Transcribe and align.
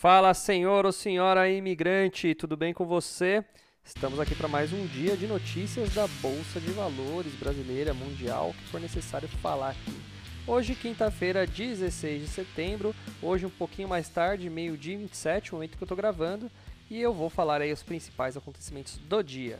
Fala, 0.00 0.32
senhor 0.32 0.86
ou 0.86 0.92
senhora 0.92 1.50
imigrante, 1.50 2.32
tudo 2.32 2.56
bem 2.56 2.72
com 2.72 2.86
você? 2.86 3.44
Estamos 3.84 4.20
aqui 4.20 4.32
para 4.32 4.46
mais 4.46 4.72
um 4.72 4.86
dia 4.86 5.16
de 5.16 5.26
notícias 5.26 5.92
da 5.92 6.06
Bolsa 6.22 6.60
de 6.60 6.70
Valores 6.70 7.34
brasileira, 7.34 7.92
mundial, 7.92 8.54
que 8.56 8.70
for 8.70 8.80
necessário 8.80 9.28
falar 9.42 9.70
aqui. 9.70 10.00
Hoje, 10.46 10.76
quinta-feira, 10.76 11.44
16 11.44 12.22
de 12.22 12.28
setembro, 12.28 12.94
hoje 13.20 13.44
um 13.44 13.50
pouquinho 13.50 13.88
mais 13.88 14.08
tarde, 14.08 14.48
meio-dia 14.48 14.96
27, 14.96 15.50
o 15.50 15.54
momento 15.56 15.76
que 15.76 15.82
eu 15.82 15.86
estou 15.86 15.96
gravando, 15.96 16.48
e 16.88 17.00
eu 17.00 17.12
vou 17.12 17.28
falar 17.28 17.60
aí 17.60 17.72
os 17.72 17.82
principais 17.82 18.36
acontecimentos 18.36 18.98
do 18.98 19.20
dia. 19.20 19.58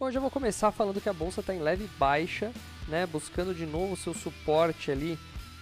Bom, 0.00 0.10
já 0.10 0.18
vou 0.18 0.32
começar 0.32 0.72
falando 0.72 1.00
que 1.00 1.08
a 1.08 1.12
bolsa 1.12 1.42
está 1.42 1.54
em 1.54 1.60
leve 1.60 1.88
baixa, 1.96 2.50
né, 2.88 3.06
buscando 3.06 3.54
de 3.54 3.64
novo 3.64 3.96
seu 3.96 4.12
suporte 4.12 4.90
ali 4.90 5.16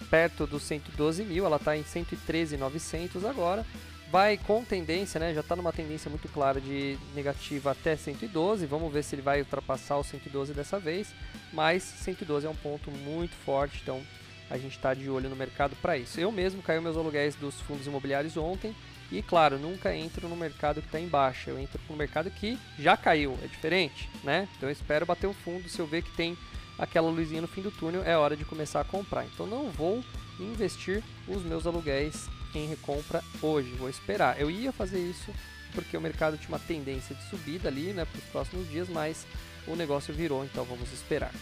perto 0.09 0.47
dos 0.47 0.63
112 0.63 1.23
mil, 1.23 1.45
ela 1.45 1.57
está 1.57 1.77
em 1.77 1.83
113.900 1.83 3.23
agora, 3.29 3.63
vai 4.11 4.37
com 4.37 4.63
tendência, 4.63 5.19
né, 5.19 5.33
já 5.33 5.41
está 5.41 5.55
numa 5.55 5.73
tendência 5.73 6.09
muito 6.09 6.27
clara 6.29 6.61
de 6.61 6.97
negativa 7.13 7.71
até 7.71 7.95
112, 7.95 8.65
vamos 8.65 8.91
ver 8.93 9.03
se 9.03 9.15
ele 9.15 9.21
vai 9.21 9.39
ultrapassar 9.39 9.97
o 9.97 10.03
112 10.03 10.53
dessa 10.53 10.79
vez, 10.79 11.13
mas 11.51 11.83
112 11.83 12.45
é 12.45 12.49
um 12.49 12.55
ponto 12.55 12.91
muito 12.91 13.35
forte, 13.43 13.79
então 13.81 14.01
a 14.49 14.57
gente 14.57 14.75
está 14.75 14.93
de 14.93 15.09
olho 15.09 15.27
no 15.27 15.35
mercado 15.35 15.75
para 15.81 15.97
isso. 15.97 16.19
Eu 16.19 16.31
mesmo 16.31 16.61
caiu 16.61 16.81
meus 16.81 16.95
aluguéis 16.95 17.35
dos 17.35 17.59
fundos 17.61 17.87
imobiliários 17.87 18.37
ontem, 18.37 18.75
e 19.11 19.21
claro, 19.21 19.57
nunca 19.57 19.95
entro 19.95 20.27
no 20.27 20.35
mercado 20.35 20.81
que 20.81 20.87
está 20.87 20.99
em 20.99 21.07
baixa, 21.07 21.49
eu 21.49 21.59
entro 21.59 21.79
no 21.89 21.95
mercado 21.95 22.29
que 22.31 22.57
já 22.77 22.95
caiu, 22.95 23.37
é 23.43 23.47
diferente, 23.47 24.09
né? 24.23 24.47
Então 24.55 24.69
eu 24.69 24.73
espero 24.73 25.05
bater 25.05 25.27
o 25.27 25.33
fundo, 25.33 25.67
se 25.69 25.79
eu 25.79 25.85
ver 25.85 26.03
que 26.03 26.11
tem 26.11 26.37
aquela 26.77 27.09
luzinha 27.09 27.41
no 27.41 27.47
fim 27.47 27.61
do 27.61 27.71
túnel, 27.71 28.03
é 28.03 28.17
hora 28.17 28.35
de 28.35 28.45
começar 28.45 28.81
a 28.81 28.85
comprar. 28.85 29.25
Então 29.25 29.45
não 29.45 29.69
vou 29.69 30.03
investir 30.39 31.03
os 31.27 31.43
meus 31.43 31.65
aluguéis 31.65 32.27
em 32.57 32.67
recompra 32.67 33.23
hoje, 33.41 33.69
vou 33.71 33.89
esperar. 33.89 34.39
Eu 34.39 34.49
ia 34.49 34.71
fazer 34.71 34.99
isso 34.99 35.31
porque 35.73 35.97
o 35.97 36.01
mercado 36.01 36.37
tinha 36.37 36.49
uma 36.49 36.59
tendência 36.59 37.13
de 37.13 37.23
subida 37.29 37.67
ali, 37.67 37.91
né, 37.91 38.05
para 38.05 38.17
os 38.17 38.25
próximos 38.25 38.69
dias, 38.69 38.87
mas 38.87 39.25
o 39.67 39.75
negócio 39.75 40.13
virou, 40.13 40.45
então 40.45 40.63
vamos 40.63 40.91
esperar. 40.93 41.33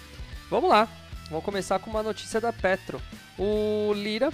Vamos 0.49 0.69
lá, 0.69 0.87
vamos 1.29 1.45
começar 1.45 1.77
com 1.79 1.89
uma 1.89 2.01
notícia 2.01 2.41
da 2.41 2.51
Petro. 2.51 3.01
O 3.37 3.93
Lira 3.93 4.31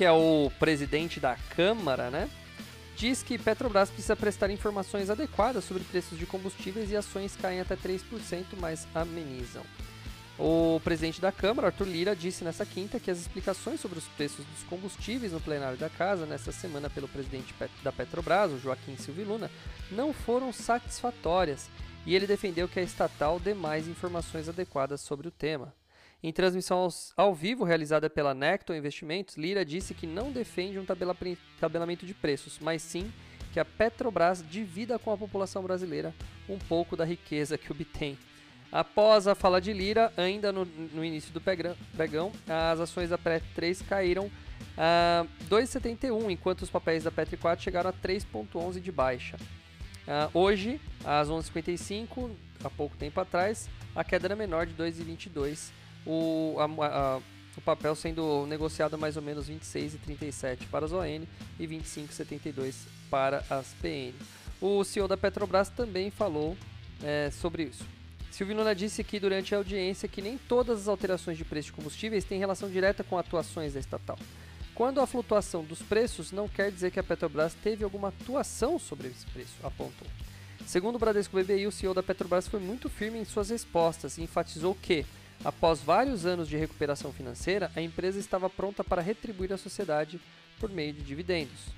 que 0.00 0.04
é 0.06 0.10
o 0.10 0.50
presidente 0.58 1.20
da 1.20 1.36
Câmara, 1.54 2.08
né? 2.08 2.26
Diz 2.96 3.22
que 3.22 3.36
Petrobras 3.36 3.90
precisa 3.90 4.16
prestar 4.16 4.48
informações 4.48 5.10
adequadas 5.10 5.62
sobre 5.62 5.84
preços 5.84 6.18
de 6.18 6.24
combustíveis 6.24 6.90
e 6.90 6.96
ações 6.96 7.36
caem 7.36 7.60
até 7.60 7.76
3%, 7.76 8.46
mas 8.58 8.88
amenizam. 8.94 9.62
O 10.42 10.80
presidente 10.82 11.20
da 11.20 11.30
Câmara, 11.30 11.68
Arthur 11.68 11.86
Lira, 11.86 12.16
disse 12.16 12.42
nessa 12.42 12.64
quinta 12.64 12.98
que 12.98 13.10
as 13.10 13.18
explicações 13.18 13.78
sobre 13.78 13.98
os 13.98 14.06
preços 14.08 14.42
dos 14.46 14.62
combustíveis 14.62 15.32
no 15.32 15.40
plenário 15.40 15.76
da 15.76 15.90
Casa, 15.90 16.24
nesta 16.24 16.50
semana 16.50 16.88
pelo 16.88 17.06
presidente 17.06 17.54
da 17.82 17.92
Petrobras, 17.92 18.58
Joaquim 18.58 18.96
Silvio 18.96 19.26
Luna, 19.26 19.50
não 19.90 20.14
foram 20.14 20.50
satisfatórias 20.50 21.68
e 22.06 22.14
ele 22.16 22.26
defendeu 22.26 22.66
que 22.66 22.80
a 22.80 22.82
estatal 22.82 23.38
dê 23.38 23.52
mais 23.52 23.86
informações 23.86 24.48
adequadas 24.48 25.02
sobre 25.02 25.28
o 25.28 25.30
tema. 25.30 25.74
Em 26.22 26.32
transmissão 26.32 26.88
ao 27.18 27.34
vivo 27.34 27.62
realizada 27.62 28.08
pela 28.08 28.32
Necton 28.32 28.72
Investimentos, 28.72 29.36
Lira 29.36 29.62
disse 29.62 29.92
que 29.92 30.06
não 30.06 30.32
defende 30.32 30.78
um 30.78 30.86
tabelamento 31.60 32.06
de 32.06 32.14
preços, 32.14 32.58
mas 32.58 32.80
sim 32.80 33.12
que 33.52 33.60
a 33.60 33.64
Petrobras 33.64 34.42
divida 34.48 34.98
com 34.98 35.12
a 35.12 35.18
população 35.18 35.62
brasileira 35.62 36.14
um 36.48 36.58
pouco 36.58 36.96
da 36.96 37.04
riqueza 37.04 37.58
que 37.58 37.70
obtém. 37.70 38.16
Após 38.72 39.26
a 39.26 39.34
fala 39.34 39.60
de 39.60 39.72
Lira, 39.72 40.12
ainda 40.16 40.52
no, 40.52 40.64
no 40.64 41.04
início 41.04 41.32
do 41.32 41.40
pregão, 41.40 42.32
as 42.48 42.78
ações 42.78 43.10
da 43.10 43.18
Petro 43.18 43.48
3 43.54 43.82
caíram 43.82 44.30
a 44.76 45.26
2,71, 45.48 46.30
enquanto 46.30 46.62
os 46.62 46.70
papéis 46.70 47.04
da 47.04 47.10
Petro 47.10 47.36
4 47.36 47.62
chegaram 47.62 47.90
a 47.90 47.92
3,11 47.92 48.80
de 48.80 48.92
baixa. 48.92 49.36
Uh, 50.06 50.38
hoje, 50.38 50.80
às 51.04 51.28
11h55, 51.28 52.30
há 52.64 52.70
pouco 52.70 52.96
tempo 52.96 53.20
atrás, 53.20 53.68
a 53.94 54.04
queda 54.04 54.28
era 54.28 54.36
menor 54.36 54.66
de 54.66 54.74
2,22 54.74 55.70
o, 56.06 56.56
o 57.56 57.60
papel 57.60 57.94
sendo 57.94 58.46
negociado 58.46 58.94
a 58.94 58.96
mais 58.96 59.16
ou 59.16 59.22
menos 59.22 59.50
26,37 59.50 60.68
para 60.70 60.86
as 60.86 60.92
ON 60.92 61.04
e 61.04 61.66
25,72 61.66 62.74
para 63.10 63.44
as 63.50 63.74
PN. 63.82 64.14
O 64.60 64.84
CEO 64.84 65.08
da 65.08 65.16
Petrobras 65.16 65.68
também 65.68 66.10
falou 66.10 66.56
é, 67.02 67.30
sobre 67.30 67.64
isso. 67.64 67.84
Silvio 68.30 68.56
Luna 68.56 68.74
disse 68.74 69.02
que 69.02 69.18
durante 69.18 69.54
a 69.54 69.58
audiência 69.58 70.08
que 70.08 70.22
nem 70.22 70.38
todas 70.38 70.82
as 70.82 70.88
alterações 70.88 71.36
de 71.36 71.44
preço 71.44 71.66
de 71.66 71.72
combustíveis 71.72 72.24
têm 72.24 72.38
relação 72.38 72.70
direta 72.70 73.02
com 73.02 73.18
atuações 73.18 73.74
da 73.74 73.80
estatal. 73.80 74.18
Quando 74.74 75.00
a 75.00 75.06
flutuação 75.06 75.64
dos 75.64 75.82
preços 75.82 76.32
não 76.32 76.48
quer 76.48 76.70
dizer 76.70 76.90
que 76.90 77.00
a 77.00 77.02
Petrobras 77.02 77.54
teve 77.54 77.84
alguma 77.84 78.08
atuação 78.08 78.78
sobre 78.78 79.08
esse 79.08 79.26
preço, 79.26 79.54
apontou. 79.62 80.06
Segundo 80.66 80.96
o 80.96 80.98
Bradesco 80.98 81.36
BBI, 81.36 81.66
o 81.66 81.72
CEO 81.72 81.92
da 81.92 82.02
Petrobras 82.02 82.46
foi 82.46 82.60
muito 82.60 82.88
firme 82.88 83.18
em 83.18 83.24
suas 83.24 83.50
respostas 83.50 84.16
e 84.16 84.22
enfatizou 84.22 84.74
que 84.74 85.04
Após 85.42 85.80
vários 85.80 86.26
anos 86.26 86.48
de 86.48 86.56
recuperação 86.56 87.12
financeira, 87.12 87.70
a 87.74 87.80
empresa 87.80 88.18
estava 88.18 88.50
pronta 88.50 88.84
para 88.84 89.00
retribuir 89.00 89.52
à 89.52 89.56
sociedade 89.56 90.20
por 90.58 90.68
meio 90.68 90.92
de 90.92 91.00
dividendos. 91.00 91.68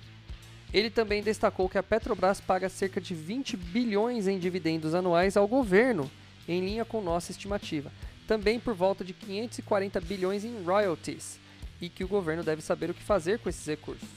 Ele 0.72 0.90
também 0.90 1.22
destacou 1.22 1.68
que 1.68 1.78
a 1.78 1.82
Petrobras 1.82 2.40
paga 2.40 2.68
cerca 2.68 3.00
de 3.00 3.14
20 3.14 3.56
bilhões 3.56 4.26
em 4.26 4.38
dividendos 4.38 4.94
anuais 4.94 5.36
ao 5.36 5.46
governo, 5.46 6.10
em 6.48 6.60
linha 6.60 6.84
com 6.84 7.00
nossa 7.00 7.30
estimativa, 7.30 7.90
também 8.26 8.58
por 8.58 8.74
volta 8.74 9.04
de 9.04 9.12
540 9.12 10.00
bilhões 10.00 10.44
em 10.44 10.62
royalties, 10.62 11.38
e 11.80 11.88
que 11.88 12.04
o 12.04 12.08
governo 12.08 12.42
deve 12.42 12.62
saber 12.62 12.90
o 12.90 12.94
que 12.94 13.02
fazer 13.02 13.38
com 13.38 13.48
esses 13.48 13.66
recursos. 13.66 14.08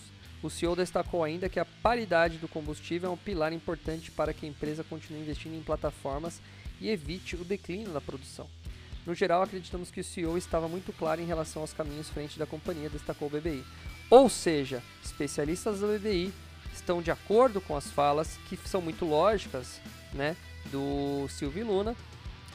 O 0.44 0.50
CEO 0.50 0.76
destacou 0.76 1.24
ainda 1.24 1.50
que 1.50 1.60
a 1.60 1.66
paridade 1.66 2.38
do 2.38 2.48
combustível 2.48 3.10
é 3.10 3.14
um 3.14 3.18
pilar 3.18 3.52
importante 3.52 4.12
para 4.12 4.34
que 4.34 4.46
a 4.46 4.50
empresa 4.50 4.84
continue 4.84 5.22
investindo 5.22 5.56
em 5.56 5.64
plataformas 5.64 6.40
e 6.80 6.90
evite 6.90 7.36
o 7.36 7.44
declínio 7.44 7.90
da 7.90 8.00
produção. 8.00 8.48
No 9.06 9.16
geral, 9.16 9.42
acreditamos 9.42 9.90
que 9.90 10.02
o 10.02 10.04
CEO 10.04 10.38
estava 10.38 10.68
muito 10.68 10.92
claro 10.94 11.22
em 11.22 11.26
relação 11.26 11.62
aos 11.62 11.74
caminhos 11.74 12.10
frente 12.10 12.38
da 12.38 12.46
companhia, 12.46 12.90
destacou 12.90 13.28
o 13.28 13.32
BBI. 13.32 13.64
Ou 14.10 14.30
seja, 14.30 14.84
especialistas 15.04 15.80
do 15.80 15.88
BBI 15.88 16.34
estão 16.74 17.02
de 17.02 17.10
acordo 17.10 17.60
com 17.62 17.76
as 17.76 17.90
falas, 17.90 18.38
que 18.48 18.58
são 18.68 18.82
muito 18.82 19.06
lógicas, 19.06 19.80
né, 20.14 20.36
do 20.72 21.28
Silvio 21.30 21.66
Luna, 21.66 21.96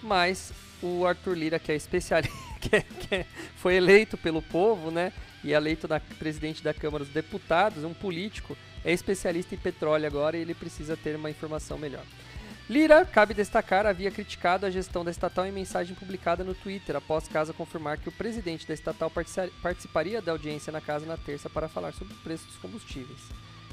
mas 0.03 0.53
o 0.83 1.07
Arthur 1.07 1.37
Lira, 1.37 1.59
que 1.59 1.73
é 1.73 1.75
especialista, 1.77 2.37
que, 2.61 2.77
é, 2.77 2.81
que 2.81 3.15
é, 3.15 3.27
foi 3.57 3.75
eleito 3.75 4.17
pelo 4.17 4.43
povo, 4.43 4.91
né, 4.91 5.13
e 5.43 5.53
eleito 5.53 5.89
na 5.89 6.01
presidente 6.01 6.63
da 6.63 6.75
Câmara 6.75 7.05
dos 7.05 7.13
Deputados, 7.13 7.85
um 7.85 7.95
político, 7.95 8.57
é 8.85 8.93
especialista 8.93 9.55
em 9.55 9.59
petróleo 9.59 10.07
agora 10.07 10.37
e 10.37 10.41
ele 10.41 10.55
precisa 10.55 10.97
ter 10.97 11.17
uma 11.17 11.31
informação 11.31 11.79
melhor. 11.79 12.05
Lira, 12.69 13.05
cabe 13.05 13.35
destacar, 13.35 13.85
havia 13.85 14.13
criticado 14.13 14.65
a 14.65 14.71
gestão 14.71 15.05
da 15.05 15.11
estatal 15.11 15.45
em 15.45 15.51
mensagem 15.51 15.93
publicada 15.97 16.45
no 16.45 16.55
Twitter, 16.55 16.95
após 16.95 17.27
casa 17.27 17.53
confirmar 17.53 17.99
que 17.99 18.09
o 18.09 18.13
presidente 18.13 18.65
da 18.65 18.73
estatal 18.73 19.11
participaria 19.61 20.23
da 20.23 20.31
audiência 20.31 20.73
na 20.73 20.81
casa 20.81 21.05
na 21.05 21.17
terça 21.17 21.51
para 21.51 21.69
falar 21.69 21.93
sobre 21.93 22.15
o 22.15 22.19
preço 22.19 22.47
dos 22.47 22.57
combustíveis. 22.59 23.19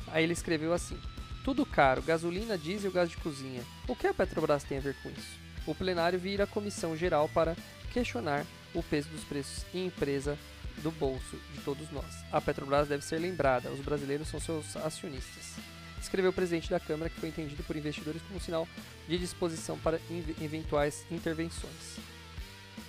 Aí 0.07 0.23
ele 0.23 0.33
escreveu 0.33 0.73
assim: 0.73 0.97
Tudo 1.43 1.63
caro, 1.63 2.01
gasolina, 2.01 2.57
diesel, 2.57 2.91
gás 2.91 3.07
de 3.07 3.17
cozinha. 3.17 3.61
O 3.87 3.95
que 3.95 4.07
a 4.07 4.13
Petrobras 4.15 4.63
tem 4.63 4.79
a 4.79 4.81
ver 4.81 4.95
com 5.03 5.09
isso? 5.09 5.46
O 5.67 5.75
plenário 5.75 6.17
vira 6.17 6.45
a 6.45 6.47
comissão 6.47 6.95
geral 6.95 7.29
para 7.29 7.55
questionar 7.91 8.45
o 8.73 8.81
peso 8.81 9.09
dos 9.09 9.23
preços 9.25 9.65
em 9.73 9.87
empresa 9.87 10.37
do 10.81 10.91
bolso 10.91 11.37
de 11.53 11.59
todos 11.61 11.91
nós. 11.91 12.23
A 12.31 12.39
Petrobras 12.39 12.87
deve 12.87 13.03
ser 13.03 13.19
lembrada, 13.19 13.69
os 13.69 13.81
brasileiros 13.81 14.29
são 14.29 14.39
seus 14.39 14.77
acionistas. 14.77 15.55
Escreveu 15.99 16.31
o 16.31 16.33
presidente 16.33 16.69
da 16.69 16.79
Câmara, 16.79 17.09
que 17.09 17.19
foi 17.19 17.29
entendido 17.29 17.63
por 17.63 17.75
investidores 17.75 18.21
como 18.21 18.39
sinal 18.39 18.67
de 19.09 19.17
disposição 19.17 19.77
para 19.79 19.99
eventuais 20.41 21.05
intervenções. 21.11 21.97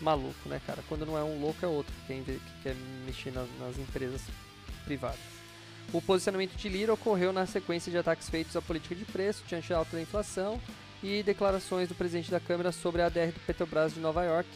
Maluco, 0.00 0.48
né, 0.48 0.60
cara? 0.64 0.84
Quando 0.88 1.04
não 1.04 1.18
é 1.18 1.24
um 1.24 1.40
louco, 1.40 1.64
é 1.64 1.68
outro 1.68 1.92
que 1.92 2.06
quer, 2.06 2.22
que 2.22 2.62
quer 2.62 2.76
mexer 3.04 3.32
nas, 3.32 3.48
nas 3.58 3.76
empresas 3.78 4.20
privadas. 4.84 5.18
O 5.92 6.02
posicionamento 6.02 6.54
de 6.54 6.68
Lira 6.68 6.92
ocorreu 6.92 7.32
na 7.32 7.46
sequência 7.46 7.90
de 7.90 7.96
ataques 7.96 8.28
feitos 8.28 8.54
à 8.54 8.62
política 8.62 8.94
de 8.94 9.06
preço 9.06 9.42
diante 9.48 9.70
da 9.70 9.78
alta 9.78 9.96
da 9.96 10.02
inflação 10.02 10.60
e 11.02 11.22
declarações 11.22 11.88
do 11.88 11.94
presidente 11.94 12.30
da 12.30 12.40
Câmara 12.40 12.72
sobre 12.72 13.02
a 13.02 13.08
DR 13.08 13.32
do 13.32 13.40
Petrobras 13.46 13.94
de 13.94 14.00
Nova 14.00 14.24
York 14.24 14.48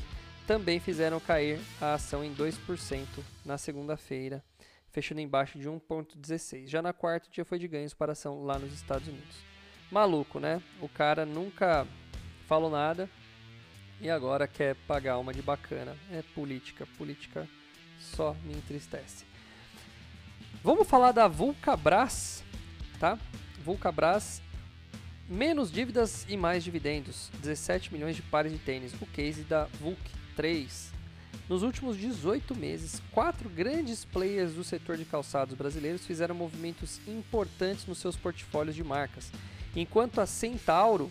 também 0.47 0.81
fizeram 0.81 1.21
cair 1.21 1.61
a 1.81 1.95
ação 1.95 2.25
em 2.25 2.35
2% 2.35 3.07
na 3.45 3.57
segunda-feira, 3.57 4.43
fechando 4.91 5.21
embaixo 5.21 5.59
de 5.59 5.69
1,16. 5.69 6.67
Já 6.67 6.83
na 6.83 6.93
quarta, 6.93 7.29
o 7.29 7.33
dia 7.33 7.45
foi 7.45 7.59
de 7.59 7.69
ganhos 7.69 7.95
para 7.95 8.11
a 8.11 8.15
ação 8.15 8.45
lá 8.45 8.59
nos 8.59 8.73
Estados 8.73 9.07
Unidos. 9.07 9.37
Maluco, 9.91 10.41
né? 10.41 10.61
O 10.81 10.89
cara 10.89 11.25
nunca 11.25 11.87
falou 12.47 12.71
nada 12.71 13.09
e 14.01 14.11
agora 14.11 14.49
quer 14.49 14.75
pagar 14.87 15.19
uma 15.19 15.33
de 15.33 15.43
bacana. 15.43 15.97
É 16.11 16.23
política. 16.35 16.87
Política 16.99 17.49
só 18.01 18.35
me 18.43 18.53
entristece. 18.53 19.25
Vamos 20.63 20.89
falar 20.89 21.13
da 21.13 21.29
Vulcabras, 21.29 22.43
tá? 22.99 23.19
Vulcabras 23.65 24.43
menos 25.29 25.71
dívidas 25.71 26.27
e 26.29 26.37
mais 26.37 26.65
dividendos, 26.65 27.31
17 27.41 27.93
milhões 27.93 28.17
de 28.17 28.23
pares 28.23 28.53
de 28.53 28.59
tênis, 28.59 28.93
o 29.01 29.07
case 29.07 29.43
da 29.43 29.65
Vulc 29.81 29.99
3. 30.37 30.93
Nos 31.49 31.63
últimos 31.63 31.97
18 31.97 32.55
meses, 32.55 33.03
quatro 33.11 33.49
grandes 33.49 34.05
players 34.05 34.55
do 34.55 34.65
setor 34.65 34.97
de 34.97 35.05
calçados 35.05 35.55
brasileiros 35.55 36.07
fizeram 36.07 36.35
movimentos 36.35 37.01
importantes 37.07 37.87
nos 37.87 37.99
seus 37.99 38.17
portfólios 38.17 38.77
de 38.77 38.85
marcas. 38.85 39.31
Enquanto 39.75 40.21
a 40.21 40.27
Centauro, 40.27 41.11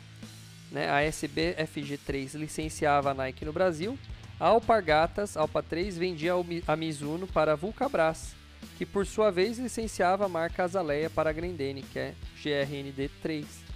né, 0.71 0.89
a 0.89 1.01
SBFG3, 1.01 2.35
licenciava 2.35 3.11
a 3.11 3.13
Nike 3.13 3.45
no 3.45 3.51
Brasil, 3.51 3.97
a 4.39 4.47
Alpargatas, 4.47 5.35
Alpa 5.37 5.61
3, 5.61 5.97
vendia 5.97 6.33
a 6.67 6.75
Mizuno 6.75 7.27
para 7.27 7.53
a 7.53 7.55
Vulcabras, 7.55 8.33
que 8.77 8.85
por 8.85 9.05
sua 9.05 9.31
vez 9.31 9.59
licenciava 9.59 10.25
a 10.25 10.29
marca 10.29 10.63
Azaleia 10.63 11.09
para 11.09 11.29
a 11.29 11.33
Grendene, 11.33 11.83
que 11.83 11.99
é 11.99 12.15
GRND3. 12.43 13.70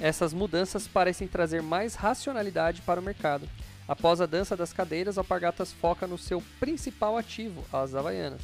Essas 0.00 0.32
mudanças 0.32 0.86
parecem 0.86 1.26
trazer 1.26 1.62
mais 1.62 1.94
racionalidade 1.94 2.82
para 2.82 3.00
o 3.00 3.02
mercado 3.02 3.48
Após 3.88 4.20
a 4.20 4.26
dança 4.26 4.54
das 4.54 4.70
cadeiras, 4.70 5.16
Alpargatas 5.16 5.72
foca 5.72 6.06
no 6.06 6.18
seu 6.18 6.42
principal 6.60 7.16
ativo, 7.16 7.64
as 7.72 7.94
Havaianas. 7.94 8.42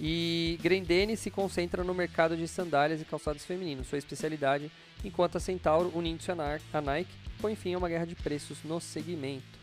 E 0.00 0.58
Grendene 0.62 1.14
se 1.14 1.30
concentra 1.30 1.84
no 1.84 1.92
mercado 1.92 2.34
de 2.34 2.48
sandálias 2.48 3.02
e 3.02 3.04
calçados 3.04 3.44
femininos, 3.44 3.86
sua 3.86 3.98
especialidade, 3.98 4.72
enquanto 5.04 5.36
a 5.36 5.40
Centauro, 5.40 5.92
unindo-se 5.94 6.32
a 6.32 6.80
Nike, 6.80 7.12
põe 7.38 7.54
fim 7.54 7.74
a 7.74 7.78
uma 7.78 7.88
guerra 7.88 8.06
de 8.06 8.14
preços 8.14 8.64
no 8.64 8.80
segmento. 8.80 9.58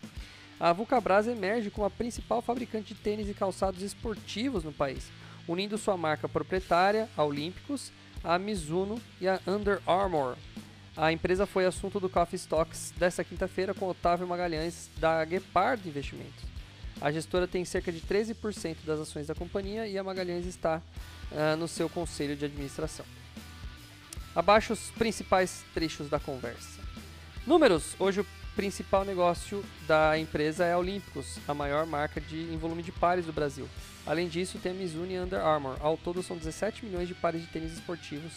A 0.59 0.71
Vulcabras 0.71 1.27
emerge 1.27 1.71
como 1.71 1.87
a 1.87 1.89
principal 1.89 2.39
fabricante 2.43 2.93
de 2.93 2.99
tênis 2.99 3.27
e 3.27 3.33
calçados 3.33 3.81
esportivos 3.81 4.63
no 4.63 4.71
país, 4.71 5.09
unindo 5.47 5.75
sua 5.75 5.97
marca 5.97 6.29
proprietária, 6.29 7.09
a 7.17 7.23
Olímpicos, 7.23 7.91
a 8.23 8.37
Mizuno 8.37 9.01
e 9.19 9.27
a 9.27 9.39
Under 9.47 9.81
Armour, 9.87 10.37
a 10.97 11.12
empresa 11.12 11.45
foi 11.45 11.65
assunto 11.65 12.00
do 12.00 12.09
Coffee 12.09 12.38
Stocks 12.38 12.94
desta 12.97 13.24
quinta-feira 13.24 13.74
com 13.74 13.88
Otávio 13.88 14.25
Magalhães, 14.25 14.89
da 14.97 15.25
Guepard 15.25 15.88
Investimentos. 15.88 16.44
A 17.01 17.12
gestora 17.12 17.45
tem 17.45 17.65
cerca 17.65 17.92
de 17.92 18.00
13% 18.00 18.77
das 18.86 19.01
ações 19.01 19.27
da 19.27 19.36
companhia 19.36 19.86
e 19.86 19.97
a 19.97 20.03
Magalhães 20.03 20.45
está 20.45 20.81
uh, 21.31 21.57
no 21.57 21.68
seu 21.68 21.89
conselho 21.89 22.38
de 22.38 22.45
administração. 22.45 23.06
Abaixo 24.33 24.71
os 24.71 24.89
principais 24.92 25.65
trechos 25.74 26.09
da 26.09 26.19
conversa. 26.19 26.80
Números. 27.45 27.95
Hoje 28.00 28.21
o 28.21 28.27
principal 28.56 29.03
negócio 29.03 29.65
da 29.86 30.18
empresa 30.18 30.63
é 30.63 30.71
a 30.71 30.77
Olímpicos, 30.77 31.39
a 31.45 31.53
maior 31.53 31.86
marca 31.86 32.21
de, 32.21 32.38
em 32.38 32.57
volume 32.57 32.81
de 32.81 32.94
pares 32.94 33.25
do 33.25 33.33
Brasil. 33.33 33.68
Além 34.06 34.30
disso, 34.30 34.59
tem 34.59 34.71
a 34.71 34.75
Mizuno 34.75 35.12
e 35.12 35.19
Under 35.19 35.42
Armour. 35.42 35.75
Ao 35.81 35.97
todo 35.97 36.24
são 36.24 36.38
17 36.38 36.86
milhões 36.86 37.09
de 37.09 37.13
pares 37.13 37.42
de 37.42 37.47
tênis 37.47 37.74
esportivos 37.74 38.31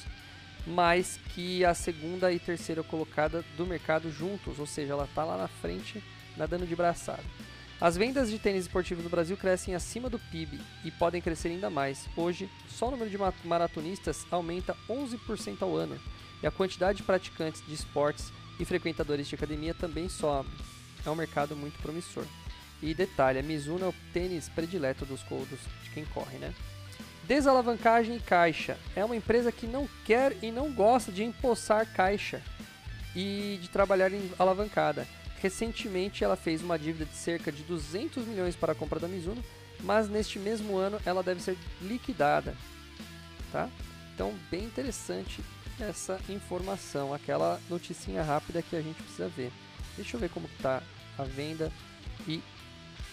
mais 0.68 1.18
que 1.34 1.64
a 1.64 1.74
segunda 1.74 2.30
e 2.32 2.38
terceira 2.38 2.82
colocada 2.82 3.44
do 3.56 3.66
mercado 3.66 4.10
juntos, 4.12 4.58
ou 4.58 4.66
seja, 4.66 4.92
ela 4.92 5.04
está 5.04 5.24
lá 5.24 5.36
na 5.36 5.48
frente 5.48 6.02
nadando 6.36 6.66
de 6.66 6.76
braçada. 6.76 7.22
As 7.80 7.96
vendas 7.96 8.28
de 8.28 8.38
tênis 8.38 8.62
esportivo 8.62 9.02
no 9.02 9.08
Brasil 9.08 9.36
crescem 9.36 9.74
acima 9.74 10.10
do 10.10 10.18
PIB 10.18 10.60
e 10.84 10.90
podem 10.90 11.22
crescer 11.22 11.48
ainda 11.48 11.70
mais. 11.70 12.08
Hoje, 12.16 12.50
só 12.68 12.88
o 12.88 12.90
número 12.90 13.08
de 13.08 13.18
maratonistas 13.44 14.26
aumenta 14.30 14.76
11% 14.88 15.62
ao 15.62 15.76
ano 15.76 15.98
e 16.42 16.46
a 16.46 16.50
quantidade 16.50 16.98
de 16.98 17.04
praticantes 17.04 17.64
de 17.66 17.74
esportes 17.74 18.32
e 18.58 18.64
frequentadores 18.64 19.28
de 19.28 19.34
academia 19.34 19.74
também 19.74 20.08
sobe. 20.08 20.50
É 21.06 21.10
um 21.10 21.14
mercado 21.14 21.54
muito 21.54 21.80
promissor. 21.80 22.24
E 22.82 22.94
detalhe, 22.94 23.38
a 23.38 23.42
Mizuno 23.42 23.86
é 23.86 23.88
o 23.88 23.94
tênis 24.12 24.48
predileto 24.48 25.04
dos 25.04 25.22
coldos 25.22 25.58
de 25.84 25.90
quem 25.90 26.04
corre, 26.06 26.38
né? 26.38 26.52
Desalavancagem 27.24 28.16
e 28.16 28.20
caixa. 28.20 28.76
É 28.96 29.04
uma 29.04 29.16
empresa 29.16 29.52
que 29.52 29.66
não 29.66 29.88
quer 30.08 30.34
e 30.42 30.50
não 30.50 30.72
gosta 30.72 31.12
de 31.12 31.22
empossar 31.22 31.86
caixa 31.92 32.40
e 33.14 33.58
de 33.60 33.68
trabalhar 33.68 34.10
em 34.10 34.30
alavancada. 34.38 35.06
Recentemente 35.42 36.24
ela 36.24 36.34
fez 36.34 36.62
uma 36.62 36.78
dívida 36.78 37.04
de 37.04 37.14
cerca 37.14 37.52
de 37.52 37.62
200 37.62 38.26
milhões 38.26 38.56
para 38.56 38.72
a 38.72 38.74
compra 38.74 38.98
da 38.98 39.06
Mizuno, 39.06 39.44
mas 39.80 40.08
neste 40.08 40.38
mesmo 40.38 40.78
ano 40.78 40.98
ela 41.04 41.22
deve 41.22 41.42
ser 41.42 41.58
liquidada. 41.82 42.56
Tá? 43.52 43.68
Então, 44.14 44.34
bem 44.50 44.64
interessante 44.64 45.44
essa 45.78 46.18
informação, 46.30 47.12
aquela 47.12 47.60
noticinha 47.68 48.22
rápida 48.22 48.62
que 48.62 48.76
a 48.76 48.80
gente 48.80 49.02
precisa 49.02 49.28
ver. 49.28 49.52
Deixa 49.94 50.16
eu 50.16 50.20
ver 50.20 50.30
como 50.30 50.46
está 50.56 50.82
a 51.18 51.22
venda 51.22 51.70
e 52.26 52.42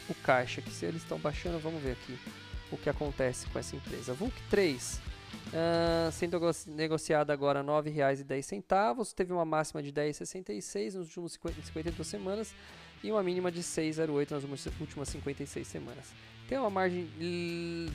o 0.08 0.16
caixa, 0.24 0.62
que 0.62 0.72
se 0.72 0.86
eles 0.86 1.02
estão 1.02 1.20
baixando, 1.20 1.60
vamos 1.60 1.84
ver 1.84 1.92
aqui 1.92 2.18
o 2.72 2.78
que 2.78 2.90
acontece 2.90 3.48
com 3.48 3.60
essa 3.60 3.76
empresa. 3.76 4.14
VUC 4.14 4.34
3, 4.50 5.02
uh, 5.48 6.12
sendo 6.12 6.40
negociada 6.68 7.32
agora 7.32 7.62
R$ 7.62 7.68
9,10, 7.68 9.14
teve 9.14 9.34
uma 9.34 9.46
máxima 9.46 9.82
de 9.82 9.92
10,66 9.92 10.94
nos 10.96 11.08
últimos 11.08 11.40
52 11.66 12.08
semanas 12.08 12.54
e 13.04 13.12
uma 13.12 13.22
mínima 13.24 13.52
de 13.52 13.62
6,08 13.62 14.32
nas 14.32 14.44
últimas 14.80 15.10
56 15.10 15.68
semanas. 15.68 16.14
Tem 16.48 16.58
uma 16.58 16.70
margem 16.70 17.08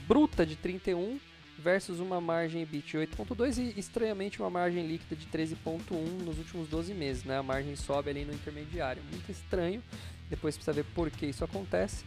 bruta 0.06 0.44
de 0.44 0.56
31 0.56 1.20
versus 1.58 2.00
uma 2.00 2.20
margem 2.20 2.62
EBIT 2.62 2.92
de 2.92 2.98
8.2 2.98 3.58
e 3.58 3.78
estranhamente 3.78 4.40
uma 4.40 4.50
margem 4.50 4.86
líquida 4.86 5.14
de 5.14 5.26
13.1 5.26 6.22
nos 6.24 6.38
últimos 6.38 6.68
12 6.68 6.94
meses, 6.94 7.24
né? 7.24 7.38
A 7.38 7.42
margem 7.42 7.76
sobe 7.76 8.10
ali 8.10 8.24
no 8.24 8.32
intermediário, 8.32 9.02
muito 9.10 9.30
estranho. 9.30 9.82
Depois 10.28 10.56
precisa 10.56 10.72
ver 10.72 10.84
por 10.94 11.10
que 11.10 11.26
isso 11.26 11.44
acontece. 11.44 12.04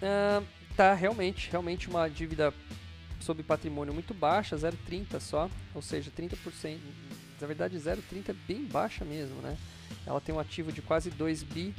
Uh, 0.00 0.46
tá 0.76 0.94
realmente, 0.94 1.50
realmente 1.50 1.88
uma 1.88 2.08
dívida 2.08 2.54
sob 3.20 3.42
patrimônio 3.42 3.92
muito 3.92 4.14
baixa, 4.14 4.56
0,30 4.56 5.20
só, 5.20 5.50
ou 5.74 5.82
seja, 5.82 6.10
30%, 6.10 6.78
na 7.40 7.46
verdade 7.46 7.76
0,30 7.76 8.30
é 8.30 8.32
bem 8.46 8.64
baixa 8.64 9.04
mesmo, 9.04 9.40
né? 9.40 9.56
Ela 10.06 10.20
tem 10.20 10.34
um 10.34 10.38
ativo 10.38 10.72
de 10.72 10.80
quase 10.82 11.10
2 11.10 11.42
bi 11.42 11.74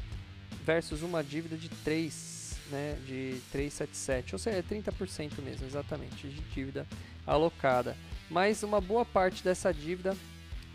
versus 0.65 1.01
uma 1.01 1.24
dívida 1.24 1.58
de 1.58 1.69
3, 1.69 2.58
né, 2.72 2.98
de 3.05 3.41
377, 3.51 4.36
ou 4.36 4.39
seja, 4.39 4.58
é 4.58 4.62
30% 4.62 5.41
mesmo, 5.41 5.65
exatamente, 5.65 6.27
de 6.27 6.41
dívida 6.53 6.86
alocada. 7.25 7.96
Mas 8.29 8.62
uma 8.63 8.79
boa 8.79 9.05
parte 9.05 9.43
dessa 9.43 9.74
dívida 9.74 10.15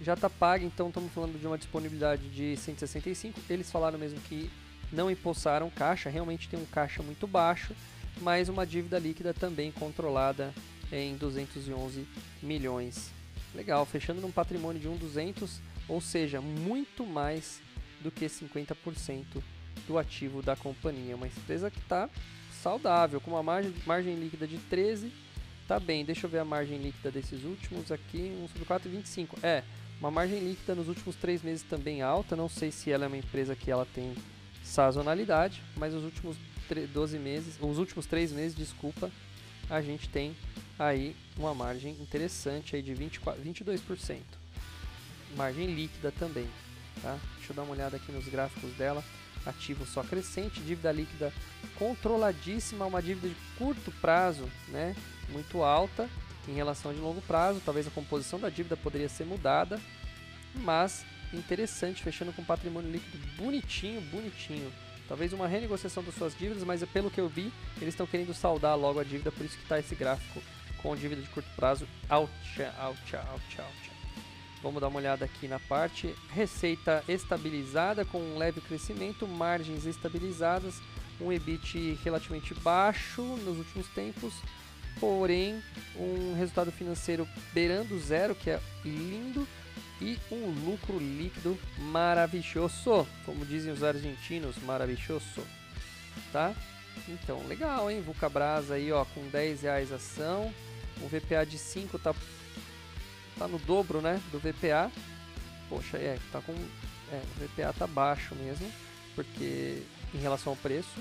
já 0.02 0.14
está 0.14 0.28
paga, 0.28 0.64
então 0.64 0.88
estamos 0.88 1.12
falando 1.12 1.38
de 1.38 1.46
uma 1.46 1.56
disponibilidade 1.56 2.28
de 2.28 2.56
165. 2.56 3.40
Eles 3.48 3.70
falaram 3.70 3.98
mesmo 3.98 4.20
que 4.22 4.50
não 4.92 5.10
empossaram 5.10 5.70
caixa, 5.70 6.10
realmente 6.10 6.48
tem 6.48 6.58
um 6.58 6.66
caixa 6.66 7.02
muito 7.02 7.26
baixo 7.26 7.74
mais 8.20 8.48
uma 8.48 8.66
dívida 8.66 8.98
líquida 8.98 9.34
também 9.34 9.72
controlada 9.72 10.52
em 10.92 11.16
211 11.16 12.06
milhões. 12.42 13.10
Legal, 13.54 13.84
fechando 13.86 14.20
num 14.20 14.30
patrimônio 14.30 14.80
de 14.80 14.88
1,200, 14.88 15.60
ou 15.88 16.00
seja, 16.00 16.40
muito 16.40 17.06
mais 17.06 17.60
do 18.00 18.10
que 18.10 18.26
50% 18.26 19.24
do 19.86 19.98
ativo 19.98 20.42
da 20.42 20.56
companhia. 20.56 21.16
Uma 21.16 21.26
empresa 21.26 21.70
que 21.70 21.78
está 21.78 22.08
saudável, 22.62 23.20
com 23.20 23.30
uma 23.32 23.42
margem, 23.42 23.74
margem 23.86 24.14
líquida 24.16 24.46
de 24.46 24.58
13, 24.58 25.12
tá 25.68 25.78
bem. 25.78 26.04
Deixa 26.04 26.26
eu 26.26 26.30
ver 26.30 26.38
a 26.38 26.44
margem 26.44 26.78
líquida 26.78 27.10
desses 27.10 27.44
últimos 27.44 27.92
aqui, 27.92 28.32
1 28.44 28.48
sobre 28.48 28.64
4,25. 28.90 29.38
É, 29.42 29.62
uma 30.00 30.10
margem 30.10 30.40
líquida 30.40 30.74
nos 30.74 30.88
últimos 30.88 31.16
3 31.16 31.42
meses 31.42 31.62
também 31.62 32.02
alta, 32.02 32.34
não 32.34 32.48
sei 32.48 32.70
se 32.70 32.90
ela 32.90 33.04
é 33.04 33.08
uma 33.08 33.16
empresa 33.16 33.54
que 33.54 33.70
ela 33.70 33.86
tem 33.94 34.14
sazonalidade, 34.62 35.62
mas 35.76 35.94
os 35.94 36.02
últimos 36.02 36.36
12 36.92 37.18
meses, 37.18 37.54
os 37.60 37.78
últimos 37.78 38.06
3 38.06 38.32
meses, 38.32 38.56
desculpa, 38.56 39.10
a 39.68 39.80
gente 39.80 40.08
tem 40.08 40.36
aí 40.78 41.14
uma 41.36 41.54
margem 41.54 41.92
interessante 42.00 42.76
aí 42.76 42.82
de 42.82 42.94
24, 42.94 43.42
22%. 43.42 44.20
Margem 45.36 45.74
líquida 45.74 46.12
também, 46.12 46.48
tá? 47.02 47.18
Deixa 47.36 47.52
eu 47.52 47.56
dar 47.56 47.62
uma 47.62 47.72
olhada 47.72 47.96
aqui 47.96 48.12
nos 48.12 48.26
gráficos 48.28 48.70
dela. 48.74 49.02
ativo 49.46 49.86
só 49.86 50.02
crescente, 50.02 50.60
dívida 50.60 50.90
líquida 50.90 51.32
controladíssima, 51.76 52.86
uma 52.86 53.02
dívida 53.02 53.28
de 53.28 53.36
curto 53.58 53.90
prazo, 54.00 54.48
né, 54.68 54.94
muito 55.28 55.62
alta 55.62 56.08
em 56.48 56.52
relação 56.52 56.92
de 56.92 57.00
longo 57.00 57.22
prazo, 57.22 57.60
talvez 57.64 57.86
a 57.86 57.90
composição 57.90 58.38
da 58.38 58.50
dívida 58.50 58.76
poderia 58.76 59.08
ser 59.08 59.24
mudada, 59.24 59.80
mas 60.56 61.04
interessante, 61.32 62.02
fechando 62.02 62.32
com 62.32 62.44
patrimônio 62.44 62.90
líquido 62.90 63.18
bonitinho, 63.36 64.00
bonitinho. 64.02 64.70
Talvez 65.08 65.32
uma 65.32 65.46
renegociação 65.46 66.02
das 66.02 66.14
suas 66.14 66.36
dívidas, 66.36 66.64
mas 66.64 66.82
pelo 66.84 67.10
que 67.10 67.20
eu 67.20 67.28
vi, 67.28 67.52
eles 67.76 67.94
estão 67.94 68.06
querendo 68.06 68.32
saldar 68.32 68.76
logo 68.78 68.98
a 68.98 69.04
dívida, 69.04 69.30
por 69.30 69.44
isso 69.44 69.56
que 69.56 69.62
está 69.62 69.78
esse 69.78 69.94
gráfico 69.94 70.40
com 70.82 70.94
dívida 70.96 71.22
de 71.22 71.28
curto 71.28 71.48
prazo. 71.56 71.86
Out, 72.08 72.32
out, 72.78 73.16
out, 73.16 73.60
out. 73.60 73.94
Vamos 74.62 74.80
dar 74.80 74.88
uma 74.88 74.98
olhada 74.98 75.26
aqui 75.26 75.46
na 75.46 75.58
parte. 75.58 76.14
Receita 76.30 77.04
estabilizada 77.06 78.04
com 78.04 78.18
um 78.18 78.38
leve 78.38 78.62
crescimento, 78.62 79.28
margens 79.28 79.84
estabilizadas, 79.84 80.80
um 81.20 81.30
EBIT 81.30 81.98
relativamente 82.02 82.54
baixo 82.54 83.22
nos 83.22 83.58
últimos 83.58 83.86
tempos, 83.88 84.32
porém 84.98 85.62
um 85.96 86.34
resultado 86.34 86.72
financeiro 86.72 87.28
beirando 87.52 87.98
zero, 87.98 88.34
que 88.34 88.48
é 88.48 88.60
lindo, 88.82 89.46
e 90.04 90.18
um 90.30 90.50
lucro 90.66 90.98
líquido 90.98 91.58
maravilhoso, 91.78 93.06
como 93.24 93.46
dizem 93.46 93.72
os 93.72 93.82
argentinos, 93.82 94.56
maravilhoso, 94.62 95.42
tá? 96.30 96.54
Então, 97.08 97.42
legal, 97.46 97.90
hein? 97.90 98.02
Vulcabras 98.02 98.70
aí, 98.70 98.92
ó, 98.92 99.06
com 99.06 99.26
10 99.28 99.62
reais 99.62 99.90
ação, 99.90 100.52
o 101.00 101.08
VPA 101.08 101.46
de 101.46 101.56
5 101.56 101.98
tá, 101.98 102.14
tá 103.38 103.48
no 103.48 103.58
dobro, 103.60 104.02
né, 104.02 104.20
do 104.30 104.38
VPA. 104.38 104.92
Poxa, 105.70 105.96
é, 105.96 106.18
tá 106.30 106.42
com, 106.42 106.52
é, 106.52 107.22
o 107.36 107.46
VPA 107.46 107.72
tá 107.72 107.86
baixo 107.86 108.34
mesmo, 108.34 108.70
porque 109.14 109.82
em 110.14 110.18
relação 110.18 110.52
ao 110.52 110.56
preço, 110.56 111.00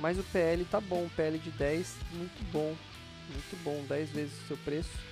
mas 0.00 0.18
o 0.18 0.24
PL 0.24 0.64
tá 0.64 0.80
bom, 0.80 1.08
PL 1.16 1.38
de 1.38 1.50
10, 1.52 1.94
muito 2.14 2.52
bom, 2.52 2.74
muito 3.30 3.62
bom, 3.62 3.84
10 3.88 4.10
vezes 4.10 4.34
o 4.42 4.46
seu 4.48 4.56
preço 4.58 5.11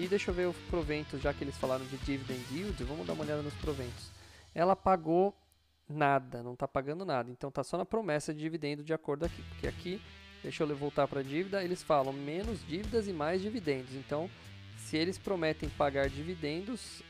e 0.00 0.08
deixa 0.08 0.30
eu 0.30 0.34
ver 0.34 0.48
os 0.48 0.56
proventos, 0.70 1.20
já 1.20 1.34
que 1.34 1.44
eles 1.44 1.58
falaram 1.58 1.84
de 1.84 1.98
dividend 1.98 2.42
yield, 2.50 2.82
vamos 2.84 3.06
dar 3.06 3.12
uma 3.12 3.22
olhada 3.22 3.42
nos 3.42 3.52
proventos. 3.54 4.10
Ela 4.54 4.74
pagou 4.74 5.36
nada, 5.86 6.42
não 6.42 6.54
está 6.54 6.66
pagando 6.66 7.04
nada, 7.04 7.30
então 7.30 7.50
está 7.50 7.62
só 7.62 7.76
na 7.76 7.84
promessa 7.84 8.32
de 8.32 8.40
dividendo 8.40 8.82
de 8.82 8.94
acordo 8.94 9.26
aqui, 9.26 9.42
porque 9.42 9.66
aqui, 9.66 10.00
deixa 10.42 10.62
eu 10.62 10.76
voltar 10.76 11.06
para 11.06 11.20
a 11.20 11.22
dívida, 11.22 11.62
eles 11.62 11.82
falam 11.82 12.14
menos 12.14 12.66
dívidas 12.66 13.08
e 13.08 13.12
mais 13.12 13.42
dividendos, 13.42 13.94
então 13.94 14.30
se 14.78 14.96
eles 14.96 15.18
prometem 15.18 15.68
pagar 15.68 16.08
dividendos, 16.08 17.02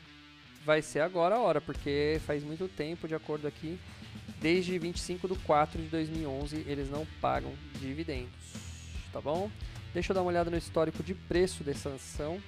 vai 0.65 0.81
ser 0.81 0.99
agora 0.99 1.35
a 1.35 1.39
hora, 1.39 1.61
porque 1.61 2.19
faz 2.25 2.43
muito 2.43 2.67
tempo, 2.67 3.07
de 3.07 3.15
acordo 3.15 3.47
aqui, 3.47 3.79
desde 4.41 4.77
25 4.77 5.29
de 5.29 5.35
4 5.43 5.81
de 5.81 5.87
2011 5.87 6.65
eles 6.67 6.89
não 6.89 7.07
pagam 7.21 7.53
dividendos, 7.79 8.53
tá 9.13 9.21
bom? 9.21 9.49
Deixa 9.93 10.11
eu 10.11 10.15
dar 10.15 10.21
uma 10.21 10.29
olhada 10.29 10.49
no 10.49 10.57
histórico 10.57 11.01
de 11.03 11.13
preço 11.13 11.63
dessa 11.63 11.89
ação. 11.89 12.41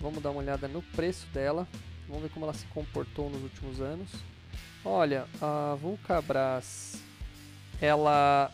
Vamos 0.00 0.22
dar 0.22 0.30
uma 0.30 0.40
olhada 0.40 0.66
no 0.66 0.80
preço 0.82 1.26
dela. 1.28 1.68
Vamos 2.08 2.22
ver 2.22 2.30
como 2.30 2.46
ela 2.46 2.54
se 2.54 2.64
comportou 2.66 3.28
nos 3.28 3.42
últimos 3.42 3.80
anos. 3.80 4.10
Olha, 4.84 5.26
a 5.42 5.76
Vulcabras, 5.78 7.02
ela 7.80 8.50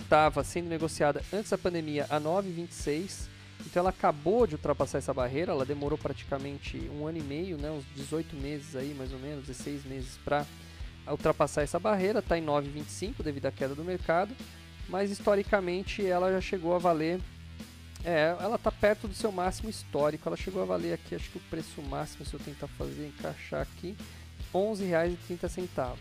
estava 0.00 0.42
sendo 0.42 0.68
negociada 0.68 1.22
antes 1.32 1.50
da 1.50 1.58
pandemia 1.58 2.06
a 2.10 2.20
9,26. 2.20 3.28
Então 3.64 3.80
ela 3.80 3.90
acabou 3.90 4.46
de 4.46 4.54
ultrapassar 4.54 4.98
essa 4.98 5.14
barreira, 5.14 5.52
ela 5.52 5.64
demorou 5.64 5.96
praticamente 5.96 6.78
um 6.90 7.06
ano 7.06 7.18
e 7.18 7.22
meio, 7.22 7.56
né, 7.56 7.70
uns 7.70 7.84
18 7.94 8.36
meses 8.36 8.76
aí, 8.76 8.94
mais 8.94 9.12
ou 9.12 9.18
menos, 9.18 9.46
16 9.46 9.84
meses 9.84 10.18
para 10.24 10.44
ultrapassar 11.08 11.62
essa 11.62 11.78
barreira, 11.78 12.18
está 12.18 12.36
em 12.36 12.44
9,25 12.44 13.22
devido 13.22 13.46
à 13.46 13.52
queda 13.52 13.74
do 13.74 13.84
mercado, 13.84 14.34
mas 14.88 15.10
historicamente 15.10 16.04
ela 16.04 16.30
já 16.30 16.40
chegou 16.40 16.74
a 16.74 16.78
valer 16.78 17.20
é, 18.06 18.36
ela 18.40 18.54
está 18.54 18.70
perto 18.70 19.08
do 19.08 19.14
seu 19.14 19.32
máximo 19.32 19.68
histórico. 19.68 20.28
Ela 20.28 20.36
chegou 20.36 20.62
a 20.62 20.64
valer 20.64 20.92
aqui, 20.92 21.16
acho 21.16 21.28
que 21.28 21.38
o 21.38 21.48
preço 21.50 21.82
máximo, 21.82 22.24
se 22.24 22.32
eu 22.32 22.38
tentar 22.38 22.68
fazer 22.68 23.08
encaixar 23.08 23.62
aqui, 23.62 23.96
R$ 24.54 24.60
11,30. 24.60 25.96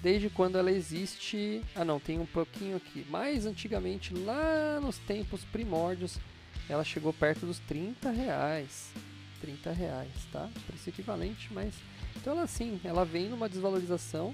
Desde 0.00 0.30
quando 0.30 0.56
ela 0.56 0.70
existe. 0.70 1.60
Ah, 1.74 1.84
não, 1.84 1.98
tem 1.98 2.20
um 2.20 2.26
pouquinho 2.26 2.76
aqui. 2.76 3.04
Mais 3.10 3.44
antigamente, 3.44 4.14
lá 4.14 4.78
nos 4.80 4.98
tempos 4.98 5.44
primórdios, 5.44 6.20
ela 6.68 6.84
chegou 6.84 7.12
perto 7.12 7.44
dos 7.44 7.58
30 7.58 8.10
reais. 8.10 8.92
30 9.40 9.72
reais, 9.72 10.12
tá? 10.30 10.48
Preço 10.68 10.90
equivalente, 10.90 11.48
mas. 11.52 11.74
Então 12.14 12.34
ela 12.36 12.46
sim, 12.46 12.80
ela 12.84 13.04
vem 13.04 13.28
numa 13.28 13.48
desvalorização 13.48 14.32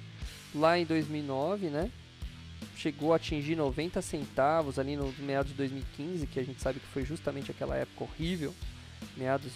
lá 0.54 0.78
em 0.78 0.84
2009, 0.84 1.70
né? 1.70 1.90
Chegou 2.76 3.12
a 3.12 3.16
atingir 3.16 3.56
90 3.56 4.00
centavos 4.00 4.78
ali 4.78 4.96
no 4.96 5.12
meados 5.18 5.50
de 5.50 5.58
2015, 5.58 6.26
que 6.26 6.38
a 6.38 6.44
gente 6.44 6.60
sabe 6.60 6.80
que 6.80 6.86
foi 6.86 7.04
justamente 7.04 7.50
aquela 7.50 7.76
época 7.76 8.04
horrível, 8.04 8.54
meados 9.16 9.52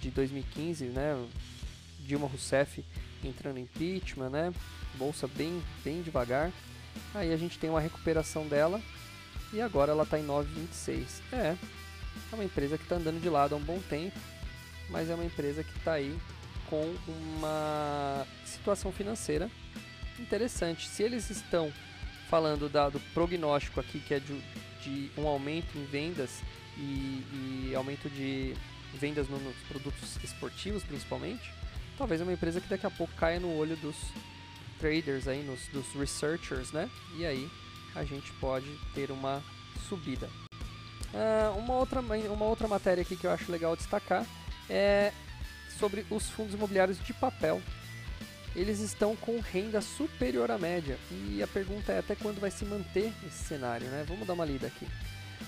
de 0.00 0.10
2015, 0.10 0.86
né? 0.86 1.16
Dilma 2.00 2.26
Rousseff 2.26 2.84
entrando 3.22 3.58
em 3.58 3.62
impeachment, 3.62 4.30
né? 4.30 4.52
Bolsa 4.96 5.28
bem, 5.28 5.62
bem 5.84 6.02
devagar. 6.02 6.50
Aí 7.14 7.32
a 7.32 7.36
gente 7.36 7.58
tem 7.58 7.70
uma 7.70 7.80
recuperação 7.80 8.46
dela 8.46 8.80
e 9.52 9.60
agora 9.60 9.92
ela 9.92 10.02
está 10.02 10.18
em 10.18 10.26
9,26. 10.26 11.06
É, 11.32 11.36
é 11.36 12.34
uma 12.34 12.44
empresa 12.44 12.76
que 12.76 12.84
está 12.84 12.96
andando 12.96 13.20
de 13.20 13.28
lado 13.28 13.54
há 13.54 13.58
um 13.58 13.62
bom 13.62 13.78
tempo, 13.88 14.18
mas 14.90 15.08
é 15.08 15.14
uma 15.14 15.24
empresa 15.24 15.62
que 15.62 15.76
está 15.78 15.92
aí 15.92 16.18
com 16.68 16.94
uma 17.06 18.26
situação 18.44 18.90
financeira 18.90 19.50
interessante. 20.18 20.88
Se 20.88 21.02
eles 21.02 21.30
estão 21.30 21.72
falando 22.32 22.66
da, 22.66 22.88
do 22.88 22.98
prognóstico 23.12 23.78
aqui, 23.78 24.00
que 24.00 24.14
é 24.14 24.18
de, 24.18 24.40
de 24.82 25.10
um 25.18 25.28
aumento 25.28 25.76
em 25.76 25.84
vendas 25.84 26.40
e, 26.78 27.68
e 27.68 27.74
aumento 27.76 28.08
de 28.08 28.54
vendas 28.94 29.28
no, 29.28 29.38
nos 29.38 29.54
produtos 29.68 30.16
esportivos, 30.24 30.82
principalmente, 30.82 31.52
talvez 31.98 32.22
é 32.22 32.24
uma 32.24 32.32
empresa 32.32 32.58
que 32.58 32.68
daqui 32.68 32.86
a 32.86 32.90
pouco 32.90 33.12
caia 33.16 33.38
no 33.38 33.54
olho 33.54 33.76
dos 33.76 33.96
traders 34.80 35.28
aí, 35.28 35.42
nos, 35.42 35.66
dos 35.68 35.92
researchers, 35.92 36.72
né? 36.72 36.88
E 37.18 37.26
aí 37.26 37.50
a 37.94 38.02
gente 38.02 38.32
pode 38.40 38.78
ter 38.94 39.10
uma 39.10 39.42
subida. 39.86 40.30
Uh, 41.12 41.58
uma, 41.58 41.74
outra, 41.74 42.00
uma 42.00 42.46
outra 42.46 42.66
matéria 42.66 43.02
aqui 43.02 43.14
que 43.14 43.26
eu 43.26 43.30
acho 43.30 43.52
legal 43.52 43.76
destacar 43.76 44.24
é 44.70 45.12
sobre 45.78 46.06
os 46.08 46.30
fundos 46.30 46.54
imobiliários 46.54 46.98
de 47.04 47.12
papel 47.12 47.60
eles 48.54 48.80
estão 48.80 49.16
com 49.16 49.40
renda 49.40 49.80
superior 49.80 50.50
à 50.50 50.58
média. 50.58 50.98
E 51.10 51.42
a 51.42 51.46
pergunta 51.46 51.92
é 51.92 51.98
até 51.98 52.14
quando 52.14 52.40
vai 52.40 52.50
se 52.50 52.64
manter 52.64 53.12
esse 53.26 53.44
cenário, 53.44 53.86
né? 53.88 54.04
Vamos 54.06 54.26
dar 54.26 54.34
uma 54.34 54.44
lida 54.44 54.66
aqui. 54.66 54.86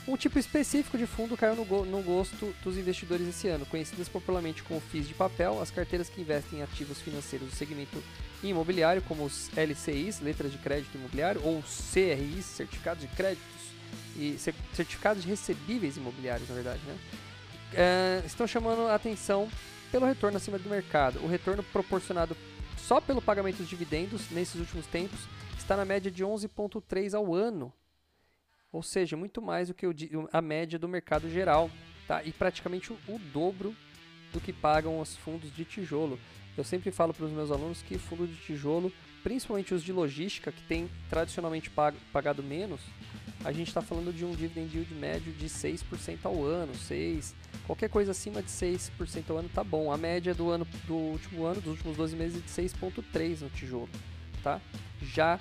Um 0.06 0.16
tipo 0.16 0.38
específico 0.38 0.98
de 0.98 1.06
fundo 1.06 1.36
caiu 1.36 1.54
no, 1.54 1.64
go 1.64 1.84
no 1.84 2.02
gosto 2.02 2.54
dos 2.62 2.76
investidores 2.76 3.26
esse 3.26 3.48
ano, 3.48 3.64
conhecidas 3.64 4.06
popularmente 4.08 4.62
como 4.62 4.80
FIIs 4.80 5.08
de 5.08 5.14
papel, 5.14 5.60
as 5.62 5.70
carteiras 5.70 6.10
que 6.10 6.20
investem 6.20 6.58
em 6.58 6.62
ativos 6.62 7.00
financeiros 7.00 7.48
do 7.48 7.54
segmento 7.54 8.02
imobiliário, 8.42 9.00
como 9.02 9.24
os 9.24 9.50
LCIs, 9.56 10.20
letras 10.20 10.52
de 10.52 10.58
crédito 10.58 10.94
imobiliário, 10.94 11.40
ou 11.42 11.62
CRIs, 11.62 12.44
certificados 12.44 13.02
de 13.02 13.08
créditos 13.08 13.44
e 14.16 14.36
certificados 14.74 15.22
de 15.22 15.28
recebíveis 15.28 15.96
imobiliários, 15.96 16.48
na 16.48 16.54
verdade, 16.54 16.80
né? 16.86 16.96
É, 17.72 18.22
estão 18.26 18.46
chamando 18.46 18.82
a 18.82 18.94
atenção 18.94 19.48
pelo 19.90 20.06
retorno 20.06 20.36
acima 20.36 20.58
do 20.58 20.68
mercado. 20.68 21.18
O 21.24 21.26
retorno 21.26 21.62
proporcionado 21.62 22.36
só 22.86 23.00
pelo 23.00 23.22
pagamento 23.22 23.62
de 23.62 23.68
dividendos 23.68 24.30
nesses 24.30 24.56
últimos 24.56 24.86
tempos 24.86 25.18
está 25.56 25.74
na 25.74 25.86
média 25.86 26.10
de 26.10 26.22
11,3 26.22 27.14
ao 27.14 27.34
ano. 27.34 27.72
Ou 28.70 28.82
seja, 28.82 29.16
muito 29.16 29.40
mais 29.40 29.68
do 29.68 29.74
que 29.74 29.86
a 30.30 30.42
média 30.42 30.78
do 30.78 30.86
mercado 30.86 31.30
geral. 31.30 31.70
Tá? 32.06 32.22
E 32.22 32.30
praticamente 32.30 32.92
o, 32.92 32.98
o 33.08 33.18
dobro 33.32 33.74
do 34.34 34.40
que 34.40 34.52
pagam 34.52 35.00
os 35.00 35.16
fundos 35.16 35.50
de 35.54 35.64
tijolo. 35.64 36.18
Eu 36.58 36.62
sempre 36.62 36.90
falo 36.90 37.14
para 37.14 37.24
os 37.24 37.32
meus 37.32 37.50
alunos 37.50 37.80
que 37.80 37.96
fundo 37.96 38.26
de 38.26 38.36
tijolo, 38.36 38.92
principalmente 39.22 39.72
os 39.72 39.82
de 39.82 39.92
logística, 39.92 40.52
que 40.52 40.62
tem 40.64 40.90
tradicionalmente 41.08 41.70
pagado 42.12 42.42
menos, 42.42 42.82
a 43.44 43.52
gente 43.52 43.68
está 43.68 43.82
falando 43.82 44.12
de 44.12 44.24
um 44.24 44.30
dividend 44.30 44.74
yield 44.74 44.94
médio 44.94 45.32
de 45.32 45.46
6% 45.46 46.18
ao 46.24 46.42
ano, 46.42 46.74
6, 46.74 47.34
qualquer 47.66 47.90
coisa 47.90 48.12
acima 48.12 48.42
de 48.42 48.48
6% 48.48 48.90
ao 49.28 49.36
ano 49.36 49.50
tá 49.52 49.62
bom. 49.62 49.92
A 49.92 49.98
média 49.98 50.34
do 50.34 50.50
ano 50.50 50.66
do 50.86 50.94
último 50.94 51.44
ano, 51.44 51.60
dos 51.60 51.72
últimos 51.72 51.96
12 51.96 52.16
meses, 52.16 52.38
é 52.38 52.40
de 52.40 52.68
6,3 52.70 53.42
no 53.42 53.50
tijolo, 53.50 53.90
tá? 54.42 54.60
Já 55.02 55.38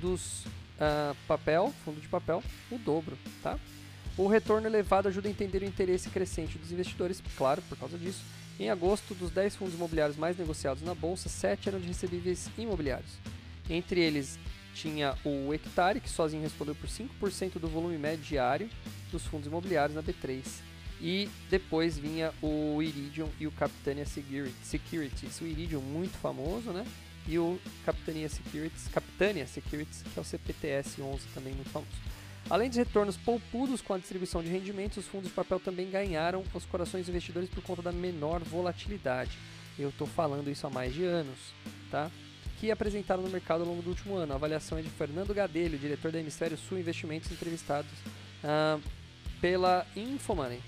dos 0.00 0.44
uh, 0.44 1.16
papel, 1.26 1.72
fundo 1.82 1.98
de 1.98 2.08
papel, 2.08 2.42
o 2.70 2.78
dobro, 2.78 3.16
tá? 3.42 3.58
O 4.18 4.26
retorno 4.26 4.66
elevado 4.66 5.08
ajuda 5.08 5.28
a 5.28 5.30
entender 5.30 5.62
o 5.62 5.64
interesse 5.64 6.10
crescente 6.10 6.58
dos 6.58 6.72
investidores, 6.72 7.22
claro, 7.36 7.62
por 7.62 7.78
causa 7.78 7.96
disso. 7.96 8.22
Em 8.58 8.70
agosto, 8.70 9.14
dos 9.14 9.30
10 9.30 9.56
fundos 9.56 9.74
imobiliários 9.74 10.16
mais 10.16 10.36
negociados 10.36 10.82
na 10.82 10.94
bolsa, 10.94 11.28
7 11.28 11.68
eram 11.68 11.80
de 11.80 11.86
recebíveis 11.86 12.50
imobiliários. 12.56 13.12
Entre 13.68 14.00
eles, 14.00 14.38
tinha 14.76 15.16
o 15.24 15.52
Hectare, 15.52 16.00
que 16.00 16.08
sozinho 16.08 16.42
respondeu 16.42 16.74
por 16.74 16.88
5% 16.88 17.58
do 17.58 17.68
volume 17.68 17.98
médio 17.98 18.24
diário 18.24 18.68
dos 19.10 19.24
fundos 19.24 19.46
imobiliários 19.46 19.96
na 19.96 20.02
B3. 20.02 20.44
E 21.00 21.28
depois 21.50 21.98
vinha 21.98 22.32
o 22.42 22.82
Iridium 22.82 23.28
e 23.38 23.46
o 23.46 23.52
Capitania 23.52 24.06
Securities. 24.06 25.40
O 25.40 25.46
Iridium 25.46 25.80
muito 25.80 26.16
famoso, 26.18 26.70
né? 26.70 26.86
e 27.28 27.38
o 27.38 27.58
Capitania 27.84 28.28
Securities, 28.28 28.88
Capitania 28.88 29.46
Securities, 29.46 30.02
que 30.02 30.18
é 30.18 30.22
o 30.22 30.24
CPTS 30.24 31.02
11, 31.02 31.26
também 31.34 31.52
muito 31.54 31.70
famoso. 31.70 31.90
Além 32.48 32.70
de 32.70 32.78
retornos 32.78 33.16
poupudos 33.16 33.80
com 33.80 33.94
a 33.94 33.98
distribuição 33.98 34.42
de 34.42 34.48
rendimentos, 34.48 34.98
os 34.98 35.06
fundos 35.06 35.28
de 35.28 35.34
papel 35.34 35.58
também 35.58 35.90
ganharam 35.90 36.44
os 36.54 36.64
corações 36.64 37.02
dos 37.02 37.08
investidores 37.08 37.48
por 37.48 37.62
conta 37.62 37.82
da 37.82 37.90
menor 37.90 38.40
volatilidade. 38.44 39.36
Eu 39.76 39.88
estou 39.88 40.06
falando 40.06 40.48
isso 40.48 40.66
há 40.66 40.70
mais 40.70 40.94
de 40.94 41.04
anos, 41.04 41.36
tá? 41.90 42.10
Que 42.58 42.70
apresentaram 42.70 43.22
no 43.22 43.28
mercado 43.28 43.60
ao 43.60 43.66
longo 43.66 43.82
do 43.82 43.90
último 43.90 44.16
ano. 44.16 44.32
A 44.32 44.36
avaliação 44.36 44.78
é 44.78 44.82
de 44.82 44.88
Fernando 44.88 45.34
Gadelho, 45.34 45.78
diretor 45.78 46.10
da 46.10 46.18
Hemisfério 46.18 46.56
Sul 46.56 46.78
Investimentos, 46.78 47.30
entrevistados 47.30 47.90
uh, 48.42 48.80
pela 49.40 49.86
Infomoney. 49.94 50.60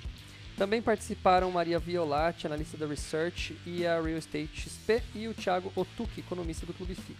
Também 0.56 0.82
participaram 0.82 1.50
Maria 1.52 1.78
Violatti, 1.78 2.46
analista 2.46 2.76
da 2.76 2.86
Research, 2.86 3.56
e 3.64 3.86
a 3.86 4.00
Real 4.00 4.18
Estate 4.18 4.50
XP, 4.52 5.02
e 5.14 5.28
o 5.28 5.34
Thiago 5.34 5.72
Otuki, 5.76 6.20
economista 6.20 6.66
do 6.66 6.74
Clube 6.74 6.96
FI. 6.96 7.16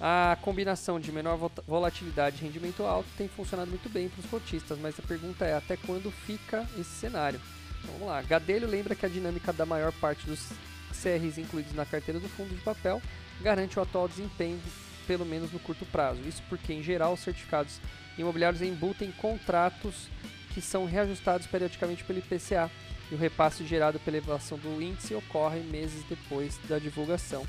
A 0.00 0.36
combinação 0.40 0.98
de 0.98 1.12
menor 1.12 1.50
volatilidade 1.68 2.36
e 2.36 2.40
rendimento 2.40 2.82
alto 2.82 3.08
tem 3.16 3.28
funcionado 3.28 3.70
muito 3.70 3.88
bem 3.88 4.08
para 4.08 4.20
os 4.20 4.26
cotistas, 4.26 4.78
mas 4.78 4.98
a 4.98 5.02
pergunta 5.02 5.44
é 5.44 5.54
até 5.54 5.76
quando 5.76 6.10
fica 6.10 6.66
esse 6.78 6.90
cenário? 6.90 7.40
Então, 7.78 7.92
vamos 7.92 8.08
lá. 8.08 8.22
Gadelho 8.22 8.66
lembra 8.66 8.94
que 8.94 9.06
a 9.06 9.08
dinâmica 9.08 9.52
da 9.52 9.64
maior 9.64 9.92
parte 9.92 10.26
dos 10.26 10.48
CRs 10.94 11.38
incluídos 11.38 11.74
na 11.74 11.84
carteira 11.84 12.20
do 12.20 12.28
fundo 12.28 12.54
de 12.54 12.60
papel 12.62 13.00
garante 13.40 13.78
o 13.78 13.82
atual 13.82 14.08
desempenho, 14.08 14.60
pelo 15.06 15.24
menos 15.24 15.52
no 15.52 15.58
curto 15.58 15.84
prazo. 15.86 16.20
Isso 16.26 16.42
porque, 16.48 16.72
em 16.72 16.82
geral, 16.82 17.14
os 17.14 17.20
certificados 17.20 17.80
imobiliários 18.16 18.62
embutem 18.62 19.10
contratos 19.12 20.08
que 20.52 20.60
são 20.60 20.86
reajustados 20.86 21.46
periodicamente 21.46 22.04
pelo 22.04 22.20
IPCA 22.20 22.70
e 23.10 23.14
o 23.14 23.18
repasse 23.18 23.66
gerado 23.66 23.98
pela 24.00 24.16
elevação 24.16 24.56
do 24.56 24.80
índice 24.80 25.14
ocorre 25.14 25.60
meses 25.60 26.04
depois 26.08 26.58
da 26.68 26.78
divulgação. 26.78 27.44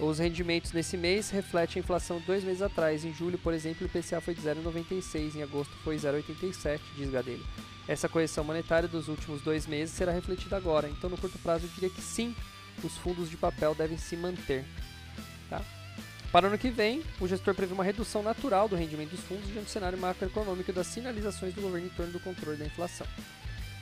Os 0.00 0.20
rendimentos 0.20 0.72
nesse 0.72 0.96
mês 0.96 1.28
refletem 1.30 1.80
a 1.80 1.82
inflação 1.82 2.22
dois 2.24 2.44
meses 2.44 2.62
atrás. 2.62 3.04
Em 3.04 3.12
julho, 3.12 3.36
por 3.36 3.52
exemplo, 3.52 3.84
o 3.84 3.86
IPCA 3.86 4.20
foi 4.20 4.32
de 4.32 4.40
0,96, 4.40 5.34
em 5.34 5.42
agosto 5.42 5.74
foi 5.82 5.96
0,87, 5.96 6.80
diz 6.96 7.10
Gadelho. 7.10 7.44
Essa 7.88 8.08
correção 8.08 8.44
monetária 8.44 8.88
dos 8.88 9.08
últimos 9.08 9.42
dois 9.42 9.66
meses 9.66 9.94
será 9.94 10.12
refletida 10.12 10.56
agora, 10.56 10.88
então 10.88 11.10
no 11.10 11.18
curto 11.18 11.38
prazo 11.38 11.66
eu 11.66 11.70
diria 11.70 11.90
que 11.90 12.00
sim, 12.00 12.36
os 12.84 12.96
fundos 12.98 13.28
de 13.28 13.36
papel 13.36 13.74
devem 13.74 13.98
se 13.98 14.16
manter. 14.16 14.64
Tá? 15.50 15.62
Para 16.30 16.44
o 16.44 16.48
ano 16.48 16.58
que 16.58 16.70
vem, 16.70 17.02
o 17.18 17.26
gestor 17.26 17.54
prevê 17.54 17.72
uma 17.72 17.82
redução 17.82 18.22
natural 18.22 18.68
do 18.68 18.76
rendimento 18.76 19.10
dos 19.10 19.20
fundos 19.20 19.46
diante 19.46 19.64
do 19.64 19.70
cenário 19.70 19.98
macroeconômico 19.98 20.70
e 20.70 20.74
das 20.74 20.86
sinalizações 20.86 21.54
do 21.54 21.62
governo 21.62 21.86
em 21.86 21.90
torno 21.90 22.12
do 22.12 22.20
controle 22.20 22.58
da 22.58 22.66
inflação. 22.66 23.06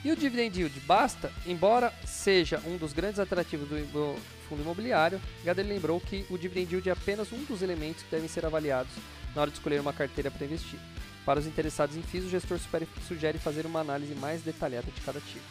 E 0.03 0.11
o 0.11 0.15
dividend 0.15 0.57
yield 0.57 0.79
basta, 0.81 1.31
embora 1.45 1.91
seja 2.05 2.61
um 2.65 2.77
dos 2.77 2.93
grandes 2.93 3.19
atrativos 3.19 3.67
do 3.67 4.15
fundo 4.47 4.61
imobiliário, 4.61 5.19
Gadelha 5.43 5.73
lembrou 5.73 5.99
que 5.99 6.25
o 6.29 6.37
dividend 6.37 6.71
yield 6.71 6.89
é 6.89 6.91
apenas 6.91 7.31
um 7.31 7.43
dos 7.43 7.61
elementos 7.61 8.03
que 8.03 8.11
devem 8.11 8.27
ser 8.27 8.45
avaliados 8.45 8.91
na 9.35 9.41
hora 9.41 9.51
de 9.51 9.57
escolher 9.57 9.81
uma 9.81 9.93
carteira 9.93 10.31
para 10.31 10.45
investir. 10.45 10.79
Para 11.25 11.39
os 11.39 11.45
interessados 11.45 11.97
em 11.97 12.01
FIIs, 12.01 12.25
o 12.25 12.29
gestor 12.29 12.57
sugere 13.05 13.37
fazer 13.37 13.65
uma 13.65 13.81
análise 13.81 14.15
mais 14.15 14.41
detalhada 14.43 14.89
de 14.89 15.01
cada 15.01 15.19
ativo. 15.19 15.43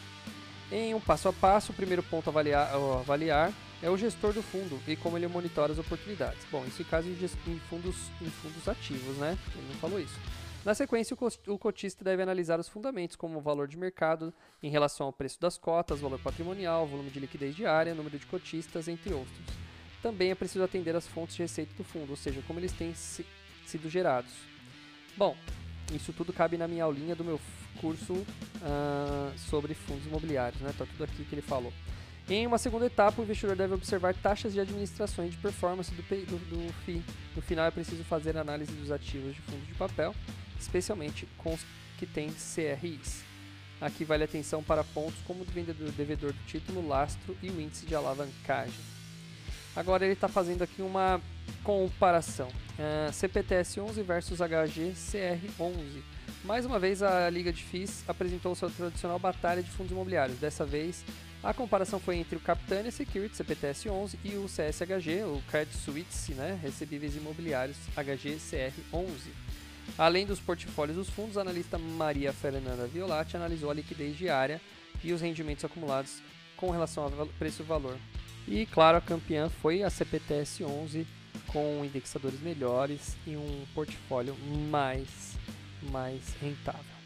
Em 0.71 0.95
um 0.95 0.99
passo 0.99 1.29
a 1.29 1.33
passo, 1.33 1.71
o 1.71 1.75
primeiro 1.75 2.01
ponto 2.01 2.27
a 2.27 2.31
avaliar, 2.31 2.67
a 2.73 2.99
avaliar 2.99 3.53
é 3.81 3.89
o 3.89 3.95
gestor 3.95 4.33
do 4.33 4.41
fundo 4.41 4.81
e 4.87 4.95
como 4.95 5.17
ele 5.17 5.27
monitora 5.27 5.71
as 5.71 5.77
oportunidades. 5.77 6.39
Bom, 6.51 6.65
isso 6.65 6.81
em 6.81 6.85
caso 6.85 7.07
em 7.07 7.59
fundos, 7.69 7.95
em 8.19 8.29
fundos 8.29 8.67
ativos, 8.67 9.17
né? 9.17 9.37
Ele 9.53 9.67
não 9.69 9.75
falou 9.79 9.99
isso. 9.99 10.19
Na 10.65 10.73
sequência, 10.73 11.15
o 11.47 11.57
cotista 11.57 12.03
deve 12.03 12.21
analisar 12.21 12.59
os 12.59 12.67
fundamentos, 12.67 13.15
como 13.15 13.37
o 13.37 13.41
valor 13.41 13.67
de 13.67 13.77
mercado 13.77 14.33
em 14.61 14.69
relação 14.69 15.07
ao 15.07 15.13
preço 15.13 15.39
das 15.39 15.57
cotas, 15.57 16.01
valor 16.01 16.19
patrimonial, 16.19 16.85
volume 16.85 17.09
de 17.09 17.19
liquidez 17.19 17.55
diária, 17.55 17.95
número 17.95 18.19
de 18.19 18.25
cotistas, 18.25 18.87
entre 18.87 19.13
outros. 19.13 19.37
Também 20.01 20.31
é 20.31 20.35
preciso 20.35 20.63
atender 20.63 20.95
às 20.95 21.07
fontes 21.07 21.35
de 21.35 21.41
receita 21.41 21.73
do 21.73 21.83
fundo, 21.83 22.09
ou 22.09 22.17
seja, 22.17 22.41
como 22.45 22.59
eles 22.59 22.73
têm 22.73 22.93
sido 22.93 23.89
gerados. 23.89 24.31
Bom, 25.15 25.35
isso 25.93 26.11
tudo 26.11 26.33
cabe 26.33 26.57
na 26.57 26.67
minha 26.67 26.83
aulinha 26.83 27.15
do 27.15 27.23
meu 27.23 27.39
curso 27.79 28.13
uh, 28.13 29.37
sobre 29.37 29.73
fundos 29.73 30.05
imobiliários, 30.05 30.61
né? 30.61 30.73
Tá 30.77 30.85
tudo 30.85 31.03
aqui 31.03 31.23
que 31.23 31.33
ele 31.33 31.41
falou. 31.41 31.71
Em 32.29 32.45
uma 32.45 32.57
segunda 32.57 32.85
etapa, 32.85 33.21
o 33.21 33.23
investidor 33.23 33.55
deve 33.55 33.73
observar 33.73 34.13
taxas 34.13 34.51
de 34.51 34.59
administração 34.59 35.25
e 35.25 35.29
de 35.29 35.37
performance 35.37 35.89
do, 35.91 36.01
do, 36.01 36.67
do 36.67 36.73
FII. 36.83 37.01
No 37.33 37.41
final, 37.41 37.65
é 37.65 37.71
preciso 37.71 38.03
fazer 38.03 38.37
análise 38.37 38.71
dos 38.73 38.91
ativos 38.91 39.33
de 39.33 39.41
fundos 39.41 39.65
de 39.65 39.73
papel, 39.75 40.13
especialmente 40.59 41.25
com 41.37 41.53
os 41.53 41.61
que 41.97 42.05
têm 42.05 42.29
CRIs. 42.29 43.23
Aqui 43.79 44.03
vale 44.03 44.25
atenção 44.25 44.61
para 44.61 44.83
pontos 44.83 45.19
como 45.25 45.43
o 45.43 45.45
vendedor, 45.45 45.89
devedor 45.91 46.33
do 46.33 46.45
título, 46.45 46.85
lastro 46.85 47.37
e 47.41 47.49
o 47.49 47.61
índice 47.61 47.85
de 47.85 47.95
alavancagem. 47.95 48.73
Agora 49.73 50.03
ele 50.03 50.13
está 50.13 50.27
fazendo 50.27 50.63
aqui 50.63 50.81
uma 50.81 51.21
comparação. 51.63 52.47
Uh, 52.47 53.13
CPTS 53.13 53.79
11 53.79 54.01
versus 54.01 54.39
HGCR 54.39 55.39
11. 55.59 56.03
Mais 56.43 56.65
uma 56.65 56.79
vez 56.79 57.01
a 57.01 57.29
Liga 57.29 57.53
de 57.53 57.63
FIIs 57.63 58.03
apresentou 58.07 58.53
sua 58.55 58.69
tradicional 58.69 59.19
batalha 59.19 59.61
de 59.61 59.69
fundos 59.69 59.91
imobiliários. 59.91 60.39
Dessa 60.39 60.65
vez 60.65 61.05
a 61.43 61.53
comparação 61.53 61.99
foi 61.99 62.17
entre 62.17 62.35
o 62.35 62.39
Capitania 62.39 62.91
Security 62.91 63.35
CPTS 63.37 63.89
11 63.89 64.19
e 64.23 64.35
o 64.35 64.45
CSHG, 64.45 65.23
o 65.23 65.41
Credit 65.49 65.77
Suisse, 65.77 66.33
né, 66.33 66.59
recebíveis 66.61 67.15
imobiliários 67.15 67.77
HGCR 67.95 68.73
11. 68.91 69.31
Além 69.97 70.25
dos 70.25 70.39
portfólios 70.39 70.97
dos 70.97 71.09
fundos, 71.09 71.37
a 71.37 71.41
analista 71.41 71.77
Maria 71.77 72.33
Fernanda 72.33 72.87
Violatti 72.87 73.37
analisou 73.37 73.69
a 73.69 73.73
liquidez 73.73 74.17
diária 74.17 74.59
e 75.03 75.13
os 75.13 75.21
rendimentos 75.21 75.63
acumulados 75.63 76.21
com 76.57 76.71
relação 76.71 77.03
ao 77.03 77.27
preço-valor. 77.39 77.97
E 78.47 78.65
claro, 78.65 78.97
a 78.97 79.01
campeã 79.01 79.49
foi 79.49 79.83
a 79.83 79.89
CPTS 79.89 80.63
11 80.63 81.07
com 81.47 81.83
indexadores 81.85 82.41
melhores 82.41 83.15
e 83.25 83.35
um 83.35 83.65
portfólio 83.73 84.35
mais 84.69 85.37
mais 85.91 86.33
rentável. 86.41 86.96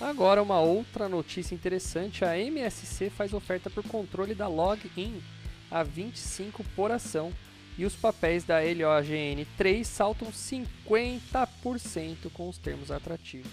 Agora 0.00 0.42
uma 0.42 0.60
outra 0.60 1.08
notícia 1.08 1.54
interessante, 1.54 2.24
a 2.24 2.38
MSC 2.38 3.10
faz 3.10 3.32
oferta 3.32 3.70
por 3.70 3.84
controle 3.84 4.34
da 4.34 4.48
Login 4.48 5.22
a 5.70 5.82
25 5.82 6.64
por 6.76 6.90
ação 6.90 7.32
e 7.76 7.84
os 7.84 7.94
papéis 7.94 8.44
da 8.44 8.60
LOGN 8.60 9.44
3 9.56 9.86
saltam 9.86 10.30
50% 10.30 12.30
com 12.32 12.48
os 12.48 12.58
termos 12.58 12.90
atrativos. 12.90 13.50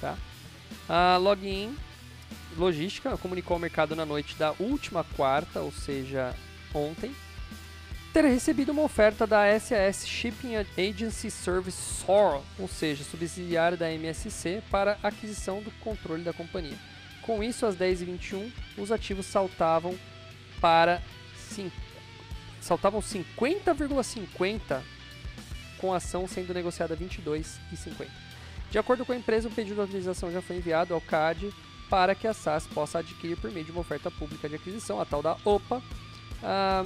Tá? 0.00 0.16
A 0.88 1.16
Login 1.16 1.74
Logística 2.56 3.16
comunicou 3.16 3.54
ao 3.54 3.60
mercado 3.60 3.96
na 3.96 4.04
noite 4.04 4.36
da 4.36 4.54
última 4.58 5.04
quarta, 5.04 5.60
ou 5.60 5.72
seja, 5.72 6.34
ontem, 6.74 7.14
ter 8.12 8.24
recebido 8.24 8.72
uma 8.72 8.82
oferta 8.82 9.26
da 9.26 9.58
SAS 9.58 10.06
Shipping 10.06 10.56
Agency 10.56 11.30
Service 11.30 11.78
SOR, 11.78 12.42
ou 12.58 12.66
seja, 12.66 13.04
subsidiária 13.04 13.76
da 13.76 13.92
MSC, 13.92 14.62
para 14.70 14.98
aquisição 15.02 15.62
do 15.62 15.70
controle 15.72 16.24
da 16.24 16.32
companhia. 16.32 16.76
Com 17.22 17.42
isso, 17.42 17.66
às 17.66 17.76
10h21, 17.76 18.50
os 18.76 18.90
ativos 18.90 19.26
saltavam 19.26 19.96
para 20.60 21.00
saltavam 22.60 23.00
50,50 23.00 24.82
com 25.78 25.92
a 25.92 25.96
ação 25.96 26.26
sendo 26.26 26.54
negociada 26.54 26.94
a 26.94 26.96
22,50. 26.96 28.06
De 28.70 28.78
acordo 28.78 29.04
com 29.04 29.12
a 29.12 29.16
empresa, 29.16 29.48
o 29.48 29.50
pedido 29.50 29.74
de 29.74 29.80
autorização 29.80 30.30
já 30.30 30.40
foi 30.40 30.56
enviado 30.56 30.94
ao 30.94 31.00
CAD 31.00 31.52
para 31.88 32.14
que 32.14 32.28
a 32.28 32.34
SAS 32.34 32.66
possa 32.66 33.00
adquirir 33.00 33.36
por 33.36 33.50
meio 33.50 33.64
de 33.64 33.72
uma 33.72 33.80
oferta 33.80 34.10
pública 34.10 34.48
de 34.48 34.54
aquisição, 34.54 35.00
a 35.00 35.04
tal 35.04 35.20
da 35.22 35.36
OPA, 35.44 35.82
ah, 36.42 36.84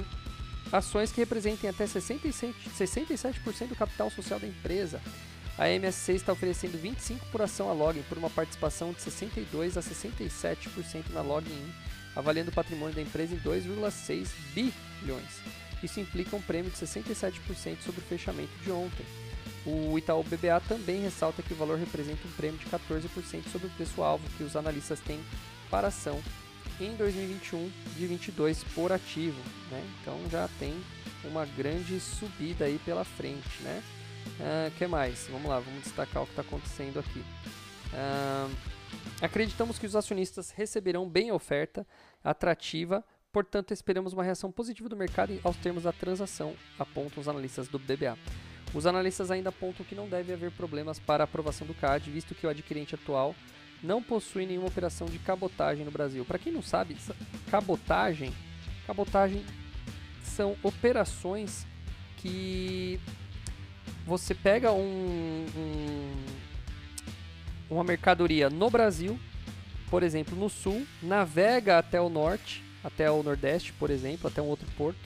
ações 0.71 1.11
que 1.11 1.21
representem 1.21 1.69
até 1.69 1.85
67% 1.85 3.67
do 3.67 3.75
capital 3.75 4.09
social 4.09 4.39
da 4.39 4.47
empresa. 4.47 5.01
A 5.57 5.69
MSC 5.69 6.13
está 6.13 6.33
oferecendo 6.33 6.77
25 6.77 7.25
por 7.27 7.41
ação 7.41 7.69
a 7.69 7.73
Login 7.73 8.03
por 8.09 8.17
uma 8.17 8.29
participação 8.29 8.91
de 8.91 9.01
62 9.01 9.77
a 9.77 9.81
67% 9.81 11.11
na 11.13 11.21
Login, 11.21 11.73
avaliando 12.15 12.51
o 12.51 12.53
patrimônio 12.53 12.93
da 12.93 13.01
empresa 13.01 13.33
em 13.33 13.39
2,6 13.39 14.27
bilhões. 14.53 15.39
Isso 15.81 15.99
implica 15.99 16.35
um 16.35 16.41
prêmio 16.41 16.71
de 16.71 16.77
67% 16.77 17.81
sobre 17.81 18.01
o 18.01 18.03
fechamento 18.03 18.51
de 18.63 18.71
ontem. 18.71 19.05
O 19.65 19.97
Itaú 19.97 20.23
BBA 20.23 20.59
também 20.67 21.01
ressalta 21.01 21.41
que 21.41 21.53
o 21.53 21.57
valor 21.57 21.77
representa 21.77 22.27
um 22.27 22.31
prêmio 22.31 22.59
de 22.59 22.65
14% 22.65 23.47
sobre 23.51 23.67
o 23.67 23.71
preço-alvo 23.71 24.27
que 24.37 24.43
os 24.43 24.55
analistas 24.55 24.99
têm 24.99 25.19
para 25.69 25.87
ação 25.87 26.21
em 26.79 26.95
2021 26.95 27.71
de 27.95 28.07
22 28.07 28.63
por 28.75 28.91
ativo, 28.91 29.39
né? 29.71 29.83
Então 30.01 30.17
já 30.29 30.49
tem 30.59 30.73
uma 31.23 31.45
grande 31.45 31.99
subida 31.99 32.65
aí 32.65 32.79
pela 32.83 33.03
frente, 33.03 33.61
né? 33.61 33.83
Uh, 34.39 34.71
que 34.77 34.87
mais? 34.87 35.27
Vamos 35.31 35.49
lá, 35.49 35.59
vamos 35.59 35.83
destacar 35.83 36.23
o 36.23 36.25
que 36.25 36.31
está 36.31 36.41
acontecendo 36.41 36.99
aqui. 36.99 37.19
Uh, 37.19 38.55
acreditamos 39.21 39.79
que 39.79 39.85
os 39.85 39.95
acionistas 39.95 40.51
receberão 40.51 41.07
bem 41.07 41.29
a 41.29 41.35
oferta 41.35 41.87
atrativa, 42.23 43.03
portanto 43.31 43.71
esperamos 43.71 44.13
uma 44.13 44.23
reação 44.23 44.51
positiva 44.51 44.89
do 44.89 44.95
mercado 44.95 45.39
aos 45.43 45.55
termos 45.57 45.83
da 45.83 45.91
transação, 45.91 46.55
apontam 46.77 47.21
os 47.21 47.27
analistas 47.27 47.67
do 47.67 47.79
BBA. 47.79 48.17
Os 48.73 48.85
analistas 48.85 49.31
ainda 49.31 49.49
apontam 49.49 49.85
que 49.85 49.95
não 49.95 50.09
deve 50.09 50.33
haver 50.33 50.51
problemas 50.51 50.99
para 50.99 51.23
a 51.23 51.25
aprovação 51.25 51.65
do 51.65 51.73
CAD, 51.73 52.11
visto 52.11 52.35
que 52.35 52.45
o 52.45 52.49
adquirente 52.49 52.95
atual 52.95 53.33
não 53.85 54.01
possui 54.01 54.45
nenhuma 54.45 54.67
operação 54.67 55.07
de 55.07 55.19
cabotagem 55.19 55.85
no 55.85 55.91
Brasil. 55.91 56.25
Para 56.25 56.39
quem 56.39 56.51
não 56.51 56.61
sabe, 56.61 56.97
cabotagem, 57.49 58.33
cabotagem 58.87 59.45
são 60.23 60.55
operações 60.63 61.65
que 62.17 62.99
você 64.05 64.33
pega 64.33 64.71
um, 64.71 65.45
um, 65.55 66.15
uma 67.69 67.83
mercadoria 67.83 68.49
no 68.49 68.69
Brasil, 68.69 69.19
por 69.89 70.03
exemplo, 70.03 70.35
no 70.35 70.49
sul, 70.49 70.85
navega 71.01 71.77
até 71.77 72.01
o 72.01 72.09
norte, 72.09 72.63
até 72.83 73.09
o 73.09 73.23
nordeste, 73.23 73.71
por 73.73 73.89
exemplo, 73.89 74.27
até 74.27 74.41
um 74.41 74.47
outro 74.47 74.67
porto, 74.77 74.99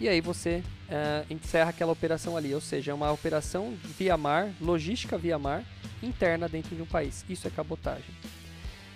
e 0.00 0.08
aí 0.08 0.20
você 0.20 0.62
uh, 0.88 1.32
encerra 1.32 1.70
aquela 1.70 1.92
operação 1.92 2.36
ali, 2.36 2.54
ou 2.54 2.60
seja, 2.60 2.90
é 2.90 2.94
uma 2.94 3.12
operação 3.12 3.74
via 3.98 4.16
mar, 4.16 4.50
logística 4.60 5.18
via 5.18 5.38
mar, 5.38 5.64
interna 6.02 6.48
dentro 6.48 6.74
de 6.74 6.82
um 6.82 6.86
país. 6.86 7.24
Isso 7.28 7.46
é 7.46 7.50
cabotagem. 7.50 8.14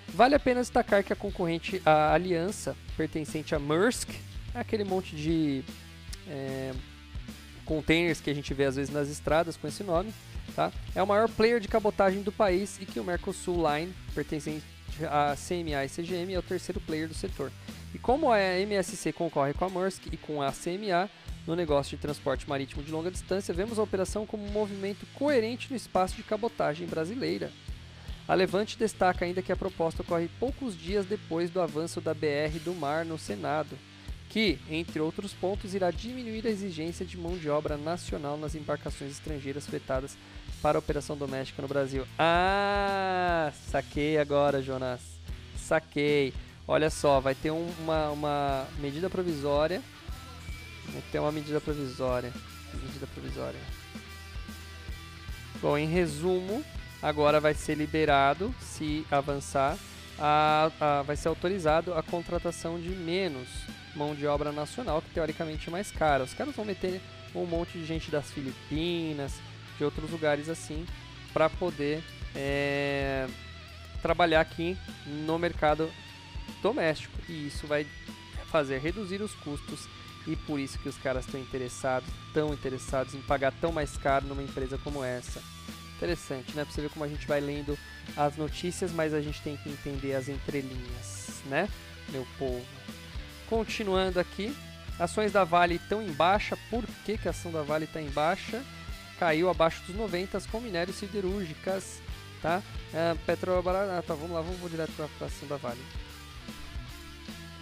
Vale 0.09 0.35
a 0.35 0.39
pena 0.39 0.61
destacar 0.61 1.03
que 1.03 1.13
a 1.13 1.17
concorrente, 1.17 1.83
a 1.85 2.13
Aliança, 2.13 2.77
pertencente 2.97 3.55
a 3.55 3.59
Maersk, 3.59 4.11
é 4.55 4.61
aquele 4.61 4.85
monte 4.85 5.15
de 5.15 5.63
é, 6.29 6.73
containers 7.65 8.21
que 8.21 8.31
a 8.31 8.35
gente 8.35 8.55
vê 8.55 8.65
às 8.65 8.77
vezes 8.77 8.93
nas 8.93 9.09
estradas 9.09 9.57
com 9.57 9.67
esse 9.67 9.83
nome, 9.83 10.15
tá? 10.55 10.73
É 10.95 11.03
o 11.03 11.07
maior 11.07 11.29
player 11.29 11.61
de 11.61 11.69
cabotagem 11.69 12.23
do 12.23 12.33
país 12.33 12.79
e 12.81 12.87
que 12.87 12.99
o 12.99 13.05
Mercosul 13.05 13.57
Line, 13.69 13.93
pertencente 14.15 14.65
à 15.11 15.37
CMA 15.37 15.85
e 15.85 15.89
CGM, 15.89 16.33
é 16.33 16.39
o 16.39 16.43
terceiro 16.43 16.81
player 16.81 17.09
do 17.09 17.15
setor. 17.15 17.53
E 17.93 17.99
como 17.99 18.31
a 18.31 18.39
MSC 18.39 19.13
concorre 19.13 19.53
com 19.53 19.65
a 19.65 19.69
Maersk 19.69 20.07
e 20.11 20.17
com 20.17 20.41
a 20.41 20.53
CMA 20.53 21.11
no 21.47 21.55
negócio 21.55 21.97
de 21.97 22.03
transporte 22.03 22.49
marítimo 22.49 22.83
de 22.83 22.91
longa 22.91 23.11
distância, 23.11 23.55
vemos 23.55 23.79
a 23.79 23.83
operação 23.83 24.27
como 24.27 24.45
um 24.45 24.51
movimento 24.51 25.07
coerente 25.15 25.71
no 25.71 25.77
espaço 25.77 26.17
de 26.17 26.23
cabotagem 26.23 26.87
brasileira. 26.87 27.51
A 28.27 28.35
Levante 28.35 28.77
destaca 28.77 29.25
ainda 29.25 29.41
que 29.41 29.53
a 29.53 29.57
proposta 29.57 30.03
ocorre 30.03 30.29
poucos 30.41 30.77
dias 30.77 31.07
depois 31.07 31.49
do 31.49 31.61
avanço 31.61 32.01
da 32.01 32.13
BR 32.13 32.59
do 32.65 32.75
Mar 32.75 33.05
no 33.05 33.17
Senado, 33.17 33.79
que, 34.29 34.59
entre 34.69 35.01
outros 35.01 35.33
pontos, 35.33 35.75
irá 35.75 35.93
diminuir 35.93 36.45
a 36.45 36.51
exigência 36.51 37.07
de 37.07 37.17
mão 37.17 37.39
de 37.39 37.49
obra 37.49 37.77
nacional 37.77 38.37
nas 38.37 38.57
embarcações 38.57 39.13
estrangeiras 39.13 39.67
fretadas 39.67 40.19
para 40.61 40.77
a 40.77 40.81
operação 40.81 41.17
doméstica 41.17 41.63
no 41.63 41.69
Brasil. 41.69 42.05
Ah, 42.19 43.53
saquei 43.71 44.19
agora, 44.19 44.61
Jonas. 44.61 45.01
Saquei. 45.57 46.35
Olha 46.67 46.91
só, 46.91 47.21
vai 47.21 47.37
ter 47.37 47.53
um, 47.53 47.69
uma, 47.81 48.11
uma 48.11 48.67
medida 48.81 49.09
provisória. 49.09 49.81
Vai 50.93 51.03
ter 51.11 51.19
uma 51.19 51.33
medida 51.33 51.61
provisória. 51.61 52.33
Medida 52.75 53.07
provisória. 53.07 53.61
Bom, 55.61 55.77
em 55.79 55.87
resumo, 55.87 56.65
agora 57.03 57.41
vai 57.41 57.55
ser 57.55 57.77
liberado, 57.77 58.55
se 58.61 59.07
avançar, 59.11 59.77
a, 60.19 60.71
a, 60.81 61.03
vai 61.03 61.17
ser 61.17 61.29
autorizado 61.29 61.95
a 61.95 62.03
contratação 62.03 62.81
de 62.81 62.91
menos 62.91 63.49
mão 63.95 64.15
de 64.15 64.27
obra 64.27 64.53
nacional, 64.53 65.01
que 65.01 65.11
teoricamente 65.11 65.69
é 65.69 65.73
mais 65.73 65.91
cara. 65.91 66.25
Os 66.25 66.35
caras 66.35 66.55
vão 66.55 66.65
meter 66.65 67.01
um 67.35 67.47
monte 67.47 67.79
de 67.79 67.87
gente 67.87 68.11
das 68.11 68.31
Filipinas, 68.31 69.33
de 69.79 69.85
outros 69.85 70.11
lugares 70.11 70.49
assim, 70.49 70.87
para 71.33 71.49
poder 71.49 72.03
é, 72.35 73.27
trabalhar 74.03 74.41
aqui 74.41 74.77
no 75.07 75.39
mercado 75.39 75.91
doméstico 76.63 77.15
e 77.29 77.47
isso 77.49 77.67
vai 77.67 77.87
fazer 78.51 78.79
reduzir 78.79 79.21
os 79.21 79.35
custos 79.35 79.89
e 80.27 80.35
por 80.35 80.59
isso 80.59 80.79
que 80.79 80.89
os 80.89 80.97
caras 80.99 81.25
estão 81.25 81.41
interessados, 81.41 82.09
tão 82.33 82.53
interessados 82.53 83.15
em 83.15 83.21
pagar 83.21 83.53
tão 83.53 83.73
mais 83.73 83.97
caro 83.97 84.27
numa 84.27 84.43
empresa 84.43 84.79
como 84.79 85.05
essa. 85.05 85.43
Interessante, 85.97 86.55
né? 86.55 86.65
Pra 86.65 86.75
você 86.75 86.83
ver 86.83 86.91
como 86.91 87.05
a 87.05 87.09
gente 87.09 87.27
vai 87.27 87.41
lendo 87.41 87.79
as 88.17 88.37
notícias, 88.37 88.93
mas 88.93 89.15
a 89.15 89.21
gente 89.21 89.41
tem 89.41 89.57
que 89.57 89.71
entender 89.71 90.15
as 90.15 90.29
entrelinhas, 90.29 91.43
né? 91.47 91.69
Meu 92.11 92.27
povo. 92.39 92.65
Continuando 93.49 94.21
aqui, 94.21 94.55
ações 94.99 95.33
da 95.33 95.45
Vale 95.45 95.77
estão 95.77 96.03
em 96.03 96.13
baixa. 96.13 96.59
Por 96.71 96.85
que, 97.05 97.17
que 97.17 97.29
a 97.29 97.31
ação 97.31 97.51
da 97.51 97.63
Vale 97.63 97.85
está 97.85 98.03
em 98.03 98.11
baixa? 98.11 98.63
Caiu 99.19 99.49
abaixo 99.49 99.83
dos 99.87 99.97
90 99.97 100.39
com 100.53 100.61
minérios 100.61 100.97
siderúrgicas, 100.97 102.03
tá? 102.43 102.63
É, 102.93 103.15
Petrobras, 103.25 103.89
ah, 103.89 104.03
tá, 104.07 104.15
vamos 104.15 104.33
lá, 104.33 104.43
vamos 104.43 104.71
direto 104.71 104.93
para 104.93 105.07
a 105.23 105.27
ação 105.27 105.49
da 105.49 105.57
Vale. 105.57 105.81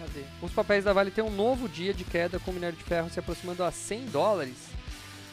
Cadê? 0.05 0.23
Os 0.41 0.51
papéis 0.51 0.83
da 0.83 0.93
Vale 0.93 1.09
têm 1.09 1.23
um 1.23 1.31
novo 1.31 1.67
dia 1.67 1.93
de 1.93 2.03
queda 2.03 2.39
com 2.39 2.51
o 2.51 2.53
minério 2.53 2.77
de 2.77 2.83
ferro 2.83 3.09
se 3.09 3.19
aproximando 3.19 3.63
a 3.63 3.71
100 3.71 4.05
dólares. 4.07 4.69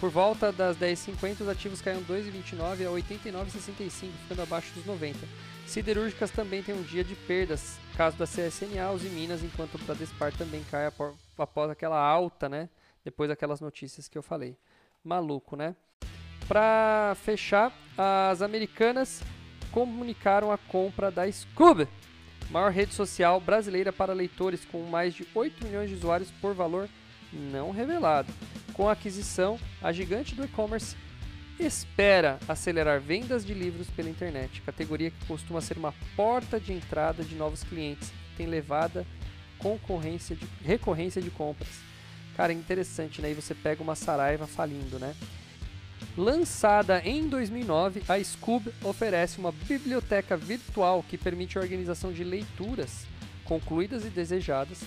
Por 0.01 0.11
volta 0.11 0.51
das 0.51 0.77
10h50, 0.79 1.43
os 1.43 1.49
ativos 1.49 1.81
caíram 1.81 2.03
2,29 2.03 2.87
a 2.87 2.91
89,65, 2.91 4.11
ficando 4.23 4.43
abaixo 4.43 4.73
dos 4.75 4.87
90. 4.87 5.19
Siderúrgicas 5.67 6.31
também 6.31 6.63
têm 6.63 6.75
um 6.75 6.83
dia 6.83 7.05
de 7.05 7.15
perdas, 7.15 7.79
caso 7.97 8.17
da 8.17 8.25
CSNA, 8.25 8.91
os 8.91 9.03
Minas, 9.03 9.45
enquanto 9.45 9.75
o 9.75 9.79
Bradespar 9.79 10.33
também 10.33 10.65
cai 10.71 10.87
após 11.39 11.71
aquela 11.71 12.01
alta, 12.01 12.49
né? 12.49 12.69
Depois 13.05 13.29
daquelas 13.29 13.61
notícias 13.61 14.09
que 14.09 14.19
eu 14.19 14.23
falei. 14.23 14.57
Maluco, 15.05 15.55
né? 15.55 15.77
Para 16.49 17.15
fechar, 17.23 17.73
as 17.97 18.43
americanas 18.43 19.23
comunicaram 19.71 20.51
a 20.51 20.59
compra 20.59 21.11
da 21.11 21.31
Scoob, 21.31 21.87
maior 22.53 22.71
rede 22.71 22.95
social 22.95 23.41
brasileira 23.41 23.93
para 23.93 24.13
leitores 24.13 24.65
com 24.65 24.83
mais 24.85 25.15
de 25.15 25.27
8 25.35 25.65
milhões 25.65 25.89
de 25.89 25.97
usuários 25.97 26.31
por 26.41 26.55
valor 26.55 26.89
não 27.33 27.71
revelado. 27.71 28.33
Com 28.75 28.89
a 28.89 28.93
aquisição, 28.93 29.59
a 29.83 29.91
gigante 29.91 30.35
do 30.35 30.45
e-commerce 30.45 30.95
espera 31.59 32.39
acelerar 32.47 33.01
vendas 33.01 33.45
de 33.45 33.55
livros 33.55 33.89
pela 33.89 34.11
internet, 34.11 34.61
categoria 34.63 35.11
que 35.11 35.27
costuma 35.27 35.61
ser 35.61 35.79
uma 35.79 35.95
porta 36.15 36.61
de 36.61 36.73
entrada 36.73 37.25
de 37.25 37.35
novos 37.35 37.63
clientes, 37.63 38.13
tem 38.37 38.47
levada 38.47 39.07
concorrência 39.59 40.37
de 40.37 40.47
recorrência 40.63 41.23
de 41.23 41.31
compras. 41.31 41.81
Cara, 42.37 42.53
é 42.53 42.57
interessante, 42.57 43.23
né? 43.23 43.31
E 43.31 43.35
você 43.35 43.55
pega 43.55 43.83
uma 43.83 43.95
Saraiva 43.95 44.47
falindo, 44.47 44.99
né? 44.99 45.15
Lançada 46.17 47.01
em 47.05 47.27
2009, 47.27 48.03
a 48.09 48.23
Scoob 48.23 48.73
oferece 48.85 49.39
uma 49.39 49.51
biblioteca 49.51 50.37
virtual 50.37 51.03
que 51.09 51.17
permite 51.17 51.57
a 51.57 51.61
organização 51.61 52.13
de 52.13 52.23
leituras 52.23 53.07
concluídas 53.45 54.05
e 54.05 54.09
desejadas, 54.09 54.81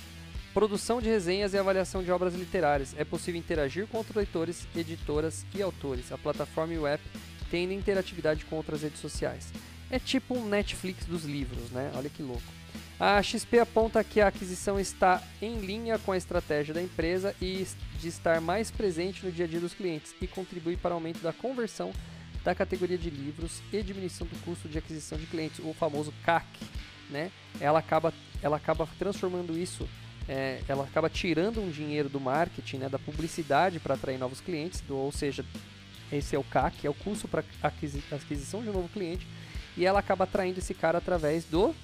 produção 0.53 1.01
de 1.01 1.09
resenhas 1.09 1.53
e 1.53 1.57
avaliação 1.57 2.03
de 2.03 2.11
obras 2.11 2.35
literárias. 2.35 2.95
É 2.97 3.03
possível 3.03 3.39
interagir 3.39 3.87
com 3.87 3.97
outros 3.97 4.15
leitores, 4.15 4.67
editoras 4.75 5.45
e 5.53 5.61
autores. 5.61 6.11
A 6.11 6.17
plataforma 6.17 6.73
e 6.73 6.77
o 6.77 6.87
app 6.87 7.03
têm 7.49 7.73
interatividade 7.73 8.45
com 8.45 8.55
outras 8.55 8.83
redes 8.83 8.99
sociais. 8.99 9.51
É 9.89 9.99
tipo 9.99 10.35
um 10.35 10.45
Netflix 10.47 11.05
dos 11.05 11.25
livros, 11.25 11.69
né? 11.71 11.91
Olha 11.95 12.09
que 12.09 12.23
louco. 12.23 12.64
A 12.97 13.21
XP 13.21 13.59
aponta 13.59 14.01
que 14.05 14.21
a 14.21 14.27
aquisição 14.27 14.79
está 14.79 15.21
em 15.41 15.59
linha 15.59 15.99
com 15.99 16.13
a 16.13 16.17
estratégia 16.17 16.73
da 16.73 16.81
empresa 16.81 17.35
e 17.41 17.67
de 17.99 18.07
estar 18.07 18.39
mais 18.39 18.71
presente 18.71 19.25
no 19.25 19.31
dia 19.31 19.43
a 19.43 19.47
dia 19.47 19.59
dos 19.59 19.73
clientes 19.73 20.15
e 20.21 20.27
contribui 20.27 20.77
para 20.77 20.91
o 20.91 20.93
aumento 20.93 21.19
da 21.19 21.33
conversão 21.33 21.91
da 22.41 22.55
categoria 22.55 22.97
de 22.97 23.09
livros 23.09 23.61
e 23.73 23.83
diminuição 23.83 24.25
do 24.25 24.35
custo 24.45 24.69
de 24.69 24.77
aquisição 24.77 25.17
de 25.17 25.25
clientes, 25.25 25.59
o 25.59 25.73
famoso 25.73 26.13
CAC. 26.23 26.45
Né? 27.09 27.31
Ela, 27.59 27.79
acaba, 27.79 28.13
ela 28.41 28.55
acaba 28.55 28.87
transformando 28.97 29.57
isso, 29.57 29.89
é, 30.29 30.61
ela 30.65 30.85
acaba 30.85 31.09
tirando 31.09 31.61
um 31.61 31.69
dinheiro 31.69 32.07
do 32.07 32.19
marketing, 32.19 32.77
né, 32.77 32.89
da 32.89 32.97
publicidade 32.97 33.77
para 33.77 33.95
atrair 33.95 34.17
novos 34.17 34.39
clientes, 34.39 34.79
do, 34.81 34.95
ou 34.95 35.11
seja, 35.11 35.45
esse 36.11 36.35
é 36.35 36.39
o 36.39 36.43
CAC, 36.43 36.87
é 36.87 36.89
o 36.89 36.93
custo 36.93 37.27
para 37.27 37.43
aquisição 38.13 38.63
de 38.63 38.69
um 38.69 38.73
novo 38.73 38.87
cliente, 38.87 39.27
e 39.75 39.85
ela 39.85 39.99
acaba 39.99 40.23
atraindo 40.23 40.59
esse 40.59 40.73
cara 40.73 40.97
através 40.97 41.43
do 41.45 41.75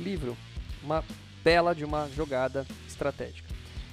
livro. 0.00 0.36
Uma 0.82 1.04
bela 1.44 1.74
de 1.74 1.84
uma 1.84 2.08
jogada 2.08 2.66
estratégica. 2.86 3.48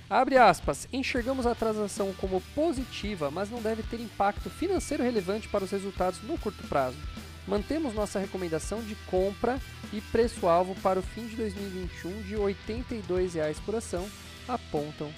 Abre 0.10 0.38
aspas, 0.38 0.88
enxergamos 0.94 1.46
a 1.46 1.54
transação 1.54 2.14
como 2.14 2.42
positiva, 2.56 3.30
mas 3.30 3.50
não 3.50 3.62
deve 3.62 3.84
ter 3.84 4.00
impacto 4.00 4.50
financeiro 4.50 5.04
relevante 5.04 5.50
para 5.50 5.66
os 5.66 5.72
resultados 5.72 6.22
no 6.22 6.38
curto 6.38 6.66
prazo. 6.68 6.98
Mantemos 7.46 7.94
nossa 7.94 8.20
recomendação 8.20 8.82
de 8.82 8.96
compra 9.08 9.60
e 9.92 10.00
preço-alvo 10.00 10.76
para 10.76 11.00
o 11.00 11.04
fim 11.04 11.28
de 11.28 11.36
2021 11.36 12.22
de 12.24 12.36
R$ 12.36 12.56
82,00 12.70 13.56
por 13.66 13.76
ação, 13.76 14.08
apontam 14.48 15.12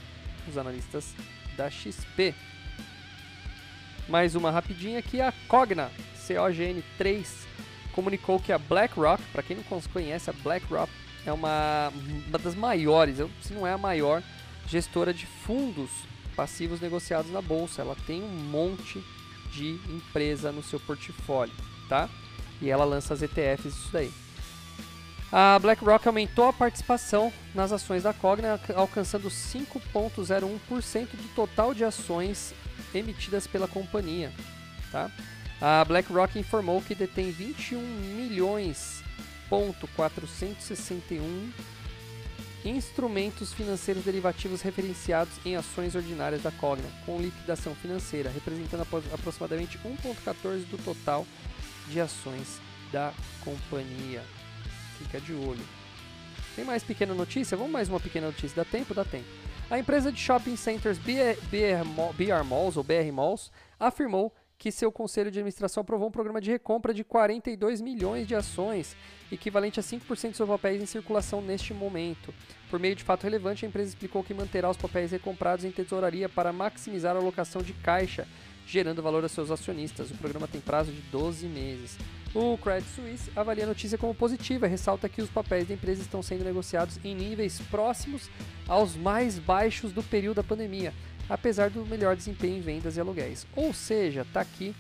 os 0.48 0.58
analistas 0.58 1.14
da 1.56 1.70
XP. 1.70 2.34
Mais 4.08 4.34
uma 4.34 4.50
rapidinha 4.50 5.00
aqui, 5.00 5.22
a 5.22 5.32
Cogna, 5.48 5.92
COGN3, 6.16 7.49
comunicou 7.94 8.40
que 8.40 8.52
a 8.52 8.58
BlackRock, 8.58 9.22
para 9.32 9.44
quem 9.44 9.58
não 9.58 9.82
conhece, 9.82 10.30
a 10.30 10.34
BlackRock 10.34 10.92
é 11.26 11.34
uma, 11.34 11.92
uma 12.28 12.38
das 12.40 12.56
maiores, 12.56 13.18
se 13.42 13.54
não 13.54 13.66
é 13.66 13.74
a 13.74 13.78
maior, 13.78 14.24
gestora 14.68 15.14
de 15.14 15.26
fundos 15.26 15.90
passivos 16.36 16.80
negociados 16.80 17.32
na 17.32 17.42
bolsa. 17.42 17.82
Ela 17.82 17.96
tem 18.08 18.22
um 18.22 18.44
monte 18.50 19.04
de 19.52 19.80
empresa 19.90 20.52
no 20.52 20.64
seu 20.64 20.80
portfólio, 20.80 21.54
tá? 21.88 22.10
E 22.62 22.70
ela 22.70 22.86
lança 22.86 23.14
as 23.14 23.22
ETFs 23.22 23.66
isso 23.66 23.90
daí. 23.92 24.12
A 25.32 25.60
BlackRock 25.60 26.08
aumentou 26.08 26.48
a 26.48 26.54
participação 26.54 27.32
nas 27.54 27.72
ações 27.72 28.04
da 28.04 28.14
Cogna, 28.14 28.60
alcançando 28.76 29.30
5,01% 29.30 31.08
do 31.08 31.36
total 31.36 31.74
de 31.74 31.84
ações 31.84 32.54
emitidas 32.94 33.46
pela 33.46 33.68
companhia, 33.68 34.32
tá? 34.92 35.12
A 35.62 35.84
BlackRock 35.84 36.40
informou 36.40 36.82
que 36.82 36.96
detém 36.96 37.32
21 37.32 37.82
milhões 37.82 39.04
ponto 39.50 39.88
461 39.96 41.52
instrumentos 42.64 43.54
financeiros 43.54 44.04
derivativos 44.04 44.62
referenciados 44.62 45.34
em 45.46 45.56
ações 45.56 45.96
ordinárias 45.96 46.44
da 46.44 46.52
Cogna, 46.52 46.88
com 47.06 47.20
liquidação 47.20 47.74
financeira, 47.76 48.30
representando 48.30 48.82
aproximadamente 49.14 49.78
1,14% 49.80 50.66
do 50.66 50.78
total 50.84 51.26
de 51.88 52.00
ações 52.00 52.62
da 52.92 53.14
companhia. 53.44 54.24
Fica 54.98 55.20
de 55.20 55.34
olho. 55.34 55.66
Tem 56.56 56.66
mais 56.66 56.84
pequena 56.84 57.14
notícia? 57.14 57.56
Vamos 57.56 57.72
mais 57.72 57.90
uma 57.90 58.00
pequena 58.00 58.28
notícia. 58.28 58.56
Dá 58.56 58.66
tempo? 58.66 58.94
Dá 58.94 59.06
tempo. 59.06 59.28
A 59.70 59.80
empresa 59.80 60.12
de 60.12 60.20
shopping 60.20 60.56
centers 60.56 60.98
BR, 60.98 61.40
BR, 61.50 61.84
BR 62.16 62.44
Malls, 62.44 62.78
ou 62.78 62.84
BR 62.84 63.12
Malls, 63.14 63.52
afirmou 63.80 64.34
que 64.60 64.74
seu 64.74 64.92
conselho 64.92 65.32
de 65.32 65.40
administração 65.40 65.82
aprovou 65.82 66.10
um 66.10 66.12
programa 66.12 66.42
de 66.42 66.52
recompra 66.52 66.94
de 66.94 67.02
42 67.02 67.80
milhões 67.80 68.28
de 68.28 68.36
ações, 68.36 68.94
equivalente 69.32 69.80
a 69.80 69.84
5% 69.84 70.32
de 70.32 70.38
seus 70.38 70.50
papéis 70.50 70.84
em 70.84 70.86
circulação 70.86 71.42
neste 71.42 71.74
momento. 71.74 72.34
Por 72.70 72.78
meio 72.78 72.94
de 72.94 73.04
fato 73.06 73.24
relevante, 73.24 73.64
a 73.64 73.70
empresa 73.70 73.88
explicou 73.88 74.22
que 74.22 74.34
manterá 74.34 74.70
os 74.70 74.76
papéis 74.76 75.12
recomprados 75.12 75.64
em 75.64 75.72
tesouraria 75.72 76.28
para 76.28 76.52
maximizar 76.52 77.16
a 77.16 77.20
alocação 77.20 77.62
de 77.64 77.72
caixa, 77.72 78.28
gerando 78.68 79.02
valor 79.02 79.24
a 79.24 79.30
seus 79.30 79.50
acionistas. 79.50 80.12
O 80.12 80.16
programa 80.16 80.46
tem 80.46 80.60
prazo 80.60 80.92
de 80.92 81.02
12 81.04 81.48
meses. 81.48 81.98
O 82.36 82.58
Credit 82.58 82.88
Suisse 82.92 83.32
avalia 83.38 83.64
a 83.64 83.68
notícia 83.68 83.98
como 83.98 84.14
positiva 84.14 84.68
e 84.68 84.70
ressalta 84.70 85.08
que 85.08 85.22
os 85.22 85.30
papéis 85.30 85.70
da 85.70 85.74
empresa 85.74 86.02
estão 86.02 86.22
sendo 86.22 86.44
negociados 86.44 87.00
em 87.04 87.16
níveis 87.16 87.62
próximos 87.72 88.30
aos 88.68 88.96
mais 88.96 89.40
baixos 89.40 89.94
do 89.94 90.04
período 90.04 90.36
da 90.36 90.44
pandemia 90.44 90.94
apesar 91.30 91.70
do 91.70 91.86
melhor 91.86 92.16
desempenho 92.16 92.58
em 92.58 92.62
vendas 92.62 92.98
e 92.98 93.00
aluguéis. 93.00 93.46
Ou 93.56 93.74
seja, 93.74 94.22
está 94.22 94.42
aqui 94.42 94.76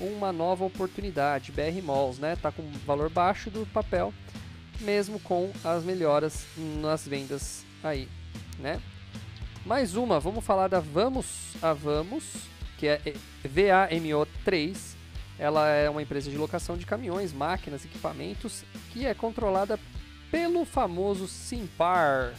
uma 0.00 0.32
nova 0.32 0.64
oportunidade. 0.64 1.52
BR 1.52 1.82
Malls, 1.82 2.18
né? 2.18 2.36
Tá 2.36 2.52
com 2.52 2.62
valor 2.86 3.08
baixo 3.08 3.50
do 3.50 3.66
papel, 3.66 4.12
mesmo 4.80 5.18
com 5.20 5.50
as 5.64 5.84
melhoras 5.84 6.46
nas 6.80 7.06
vendas 7.06 7.64
aí, 7.82 8.08
né? 8.58 8.80
Mais 9.64 9.96
uma, 9.96 10.20
vamos 10.20 10.44
falar 10.44 10.68
da 10.68 10.78
Vamos 10.78 11.54
a 11.62 11.72
Vamos, 11.72 12.24
que 12.76 12.86
é 12.86 13.00
VAMO3. 13.42 14.94
Ela 15.38 15.68
é 15.70 15.88
uma 15.88 16.02
empresa 16.02 16.30
de 16.30 16.36
locação 16.36 16.76
de 16.76 16.84
caminhões, 16.84 17.32
máquinas, 17.32 17.84
equipamentos, 17.84 18.62
que 18.92 19.06
é 19.06 19.14
controlada 19.14 19.80
pelo 20.30 20.64
famoso 20.64 21.26
Simpar. 21.26 22.34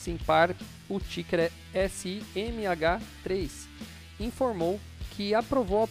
Simpar 0.00 0.56
o 0.88 0.98
ticker 0.98 1.52
é 1.74 1.86
SIMH3, 1.86 3.50
informou 4.18 4.80
que 5.10 5.34
aprovou 5.34 5.88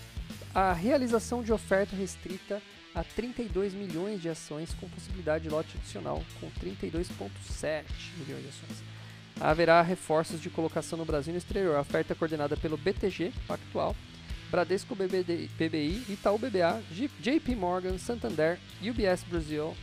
a 0.54 0.74
realização 0.74 1.44
de 1.44 1.54
oferta 1.54 1.96
restrita 1.96 2.60
a 2.96 3.04
32 3.04 3.76
milhões 3.76 4.20
de 4.20 4.28
ações 4.28 4.74
com 4.74 4.90
possibilidade 4.90 5.44
de 5.44 5.50
lote 5.52 5.78
adicional 5.78 6.24
com 6.40 6.50
32,7 6.60 7.84
milhões 8.18 8.42
de 8.42 8.50
ações. 8.50 8.84
Haverá 9.40 9.82
reforços 9.84 10.42
de 10.42 10.50
colocação 10.50 10.98
no 10.98 11.06
Brasil 11.06 11.32
e 11.32 11.34
no 11.34 11.38
exterior. 11.38 11.76
A 11.76 11.82
oferta 11.82 12.14
é 12.14 12.16
coordenada 12.16 12.58
pelo 12.58 12.78
BTG 12.78 13.32
Pactual, 13.48 13.96
Bradesco 14.50 14.96
BBD, 14.96 15.48
BBI, 15.56 16.04
Itaú 16.10 16.40
BBA, 16.40 16.82
JP 17.22 17.56
Morgan, 17.56 18.00
Santander, 18.00 18.58
UBS 18.82 19.24
Brasil 19.24 19.76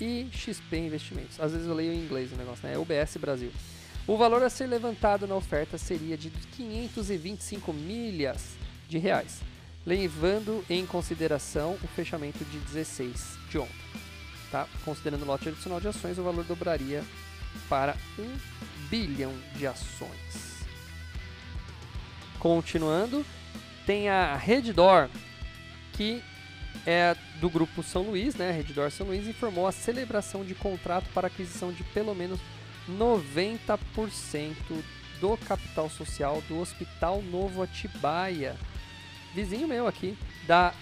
e 0.00 0.28
XP 0.32 0.76
Investimentos. 0.76 1.40
Às 1.40 1.52
vezes 1.52 1.66
eu 1.66 1.74
leio 1.74 1.92
em 1.92 2.04
inglês 2.04 2.32
o 2.32 2.36
negócio, 2.36 2.66
né? 2.66 2.74
É 2.74 2.78
UBS 2.78 3.16
Brasil. 3.18 3.52
O 4.06 4.18
valor 4.18 4.42
a 4.42 4.50
ser 4.50 4.66
levantado 4.66 5.26
na 5.26 5.34
oferta 5.34 5.78
seria 5.78 6.16
de 6.16 6.30
525 6.30 7.72
milhas 7.72 8.56
de 8.88 8.98
reais, 8.98 9.40
levando 9.86 10.62
em 10.68 10.84
consideração 10.84 11.78
o 11.82 11.88
fechamento 11.88 12.44
de 12.44 12.58
16 12.58 13.38
de 13.48 13.58
ontem. 13.58 13.74
Tá? 14.50 14.68
Considerando 14.84 15.22
o 15.22 15.26
lote 15.26 15.48
adicional 15.48 15.80
de 15.80 15.88
ações, 15.88 16.18
o 16.18 16.22
valor 16.22 16.44
dobraria 16.44 17.02
para 17.68 17.96
1 18.18 18.36
bilhão 18.90 19.32
de 19.56 19.66
ações. 19.66 20.54
Continuando, 22.38 23.24
tem 23.86 24.10
a 24.10 24.36
Reddor, 24.36 25.08
que 25.94 26.22
é 26.86 27.16
do 27.40 27.48
grupo 27.48 27.82
São 27.82 28.02
Luís, 28.02 28.34
né? 28.34 28.50
Reddor 28.50 28.90
São 28.90 29.06
Luís 29.06 29.26
informou 29.26 29.66
a 29.66 29.72
celebração 29.72 30.44
de 30.44 30.54
contrato 30.54 31.08
para 31.14 31.28
aquisição 31.28 31.72
de 31.72 31.82
pelo 31.84 32.14
menos 32.14 32.40
90% 32.88 34.54
do 35.20 35.36
capital 35.38 35.88
social 35.88 36.42
do 36.48 36.58
Hospital 36.58 37.22
Novo 37.22 37.62
Atibaia, 37.62 38.56
vizinho 39.34 39.66
meu 39.66 39.86
aqui, 39.86 40.16
da 40.46 40.74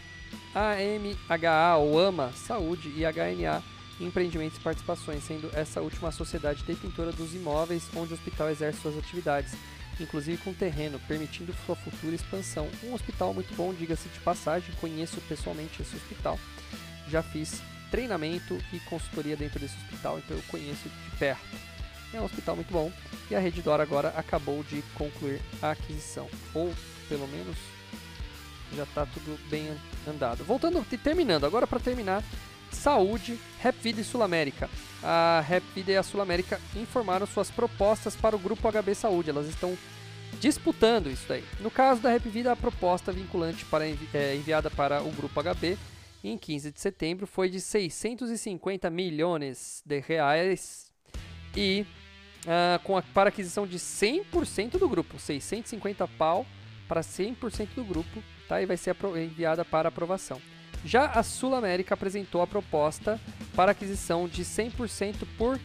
AMHA 0.55 1.77
ou 1.77 1.99
AMA 2.01 2.33
Saúde 2.33 2.89
e 2.97 3.03
HNA 3.05 3.63
Empreendimentos 4.01 4.59
e 4.59 4.61
Participações, 4.61 5.23
sendo 5.23 5.51
essa 5.55 5.81
última 5.81 6.09
a 6.09 6.13
sociedade 6.13 6.65
detentora 6.65 7.13
dos 7.13 7.35
imóveis 7.35 7.89
onde 7.95 8.13
o 8.13 8.15
hospital 8.15 8.51
exerce 8.51 8.81
suas 8.81 8.99
atividades, 8.99 9.55
inclusive 10.01 10.39
com 10.39 10.53
terreno, 10.53 11.01
permitindo 11.07 11.55
sua 11.67 11.77
futura 11.77 12.15
expansão. 12.15 12.69
Um 12.83 12.95
hospital 12.95 13.35
muito 13.35 13.55
bom, 13.55 13.73
diga-se 13.75 14.09
de 14.09 14.19
passagem, 14.21 14.75
conheço 14.81 15.21
pessoalmente 15.23 15.83
esse 15.83 15.97
hospital, 15.97 16.39
já 17.09 17.23
fiz 17.23 17.61
treinamento 17.91 18.59
e 18.73 18.81
consultoria 18.81 19.37
dentro 19.37 19.61
desse 19.61 19.77
hospital, 19.77 20.19
então 20.19 20.37
eu 20.37 20.43
conheço 20.49 20.89
de 20.89 21.17
perto. 21.19 21.73
É 22.15 22.21
um 22.21 22.25
hospital 22.25 22.57
muito 22.57 22.73
bom 22.73 22.93
e 23.31 23.35
a 23.35 23.39
Rede 23.39 23.63
Dora 23.63 23.83
agora 23.83 24.09
acabou 24.17 24.63
de 24.65 24.83
concluir 24.95 25.41
a 25.61 25.71
aquisição, 25.71 26.29
ou 26.55 26.73
pelo 27.09 27.27
menos 27.29 27.57
já 28.75 28.85
está 28.85 29.07
tudo 29.07 29.39
bem 29.49 29.69
andado. 30.07 30.45
Voltando, 30.45 30.85
terminando, 31.03 31.45
agora 31.45 31.67
para 31.67 31.81
terminar, 31.81 32.23
Saúde, 32.77 33.39
Rapvida 33.63 34.01
e 34.01 34.05
Sul 34.05 34.23
América. 34.23 34.69
A 35.03 35.45
Rapvida 35.47 35.93
e 35.93 35.97
a 35.97 36.03
Sul 36.03 36.21
América 36.21 36.61
informaram 36.77 37.27
suas 37.27 37.51
propostas 37.51 38.17
para 38.17 38.37
o 38.37 38.39
grupo 38.39 38.71
HB 38.71 38.95
Saúde. 38.95 39.31
Elas 39.31 39.49
estão 39.49 39.77
disputando 40.41 41.11
isso 41.11 41.25
daí. 41.29 41.45
No 41.61 41.71
caso 41.71 42.01
da 42.01 42.11
Rapvida, 42.11 42.53
a 42.53 42.57
proposta 42.57 43.13
vinculante 43.13 43.65
para, 43.65 43.87
é, 43.87 44.37
enviada 44.37 44.71
para 44.71 45.03
o 45.03 45.11
grupo 45.11 45.41
HB 45.43 45.77
em 46.25 46.39
15 46.39 46.73
de 46.73 46.81
setembro 46.81 47.27
foi 47.27 47.49
de 47.49 47.61
650 47.61 48.89
milhões 48.91 49.83
de 49.85 49.99
reais 50.01 50.91
e 51.57 51.85
uh, 52.45 52.83
com 52.85 52.97
a, 52.97 53.03
para 53.03 53.29
aquisição 53.29 53.67
de 53.67 53.79
100% 53.79 54.79
do 54.79 54.89
grupo, 54.89 55.19
650 55.19 56.07
pau 56.09 56.47
para 56.87 57.01
100% 57.01 57.75
do 57.75 57.85
grupo, 57.85 58.23
tá? 58.49 58.63
E 58.63 58.67
vai 58.67 58.77
ser 58.77 58.97
enviada 59.17 59.65
para 59.65 59.89
aprovação. 59.89 60.41
Já 60.85 61.07
a 61.07 61.23
Sul 61.23 61.55
América 61.55 61.95
apresentou 61.95 62.43
a 62.43 62.47
proposta 62.47 63.21
para 63.55 63.73
aquisição 63.73 64.29
de 64.29 64.45
100% 64.45 65.27
por 65.39 65.61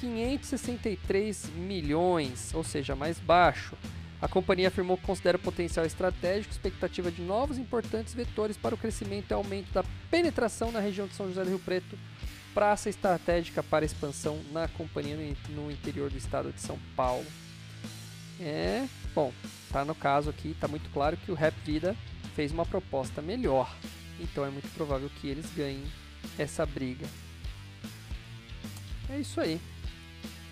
563 0.00 1.50
milhões, 1.50 2.52
ou 2.54 2.64
seja, 2.64 2.96
mais 2.96 3.18
baixo. 3.18 3.76
A 4.20 4.28
companhia 4.28 4.68
afirmou 4.68 4.96
que 4.96 5.04
considera 5.04 5.36
o 5.36 5.40
potencial 5.40 5.84
estratégico, 5.84 6.52
expectativa 6.52 7.10
de 7.10 7.20
novos 7.20 7.58
importantes 7.58 8.14
vetores 8.14 8.56
para 8.56 8.74
o 8.74 8.78
crescimento 8.78 9.30
e 9.30 9.34
aumento 9.34 9.72
da 9.72 9.84
penetração 10.10 10.70
na 10.70 10.80
região 10.80 11.06
de 11.06 11.14
São 11.14 11.26
José 11.26 11.42
do 11.42 11.50
Rio 11.50 11.58
Preto 11.58 11.98
praça 12.52 12.88
estratégica 12.88 13.62
para 13.62 13.84
expansão 13.84 14.38
na 14.52 14.68
companhia 14.68 15.16
no 15.50 15.70
interior 15.70 16.10
do 16.10 16.16
estado 16.16 16.52
de 16.52 16.60
São 16.60 16.78
Paulo. 16.94 17.26
É, 18.40 18.86
bom, 19.14 19.32
tá 19.70 19.84
no 19.84 19.94
caso 19.94 20.30
aqui, 20.30 20.56
tá 20.60 20.68
muito 20.68 20.90
claro 20.90 21.16
que 21.16 21.30
o 21.30 21.34
Rap 21.34 21.54
Vida 21.64 21.96
fez 22.34 22.52
uma 22.52 22.66
proposta 22.66 23.22
melhor. 23.22 23.74
Então 24.22 24.44
é 24.44 24.50
muito 24.50 24.72
provável 24.74 25.10
que 25.20 25.26
eles 25.26 25.46
ganhem 25.54 25.84
essa 26.38 26.64
briga. 26.64 27.06
É 29.10 29.18
isso 29.18 29.40
aí. 29.40 29.60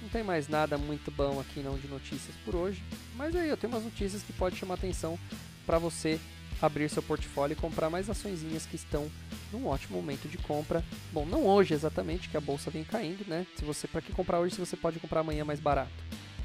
Não 0.02 0.08
tem 0.08 0.24
mais 0.24 0.48
nada 0.48 0.76
muito 0.76 1.10
bom 1.10 1.38
aqui 1.38 1.60
não 1.60 1.78
de 1.78 1.86
notícias 1.86 2.34
por 2.44 2.56
hoje, 2.56 2.82
mas 3.16 3.34
aí 3.36 3.48
eu 3.48 3.56
tenho 3.56 3.72
umas 3.72 3.84
notícias 3.84 4.22
que 4.22 4.32
pode 4.32 4.56
chamar 4.56 4.74
atenção 4.74 5.18
para 5.64 5.78
você 5.78 6.18
abrir 6.60 6.90
seu 6.90 7.02
portfólio 7.02 7.54
e 7.54 7.56
comprar 7.56 7.88
mais 7.88 8.10
açõezinhas 8.10 8.66
que 8.66 8.76
estão 8.76 9.10
num 9.52 9.66
ótimo 9.66 9.96
momento 9.96 10.28
de 10.28 10.36
compra. 10.38 10.84
Bom, 11.12 11.24
não 11.24 11.46
hoje 11.46 11.74
exatamente, 11.74 12.28
que 12.28 12.36
a 12.36 12.40
bolsa 12.40 12.70
vem 12.70 12.84
caindo, 12.84 13.24
né? 13.26 13.46
Se 13.56 13.64
você 13.64 13.86
para 13.86 14.00
que 14.00 14.12
comprar 14.12 14.40
hoje 14.40 14.54
se 14.54 14.60
você 14.60 14.76
pode 14.76 14.98
comprar 14.98 15.20
amanhã 15.20 15.44
mais 15.44 15.60
barato. 15.60 15.92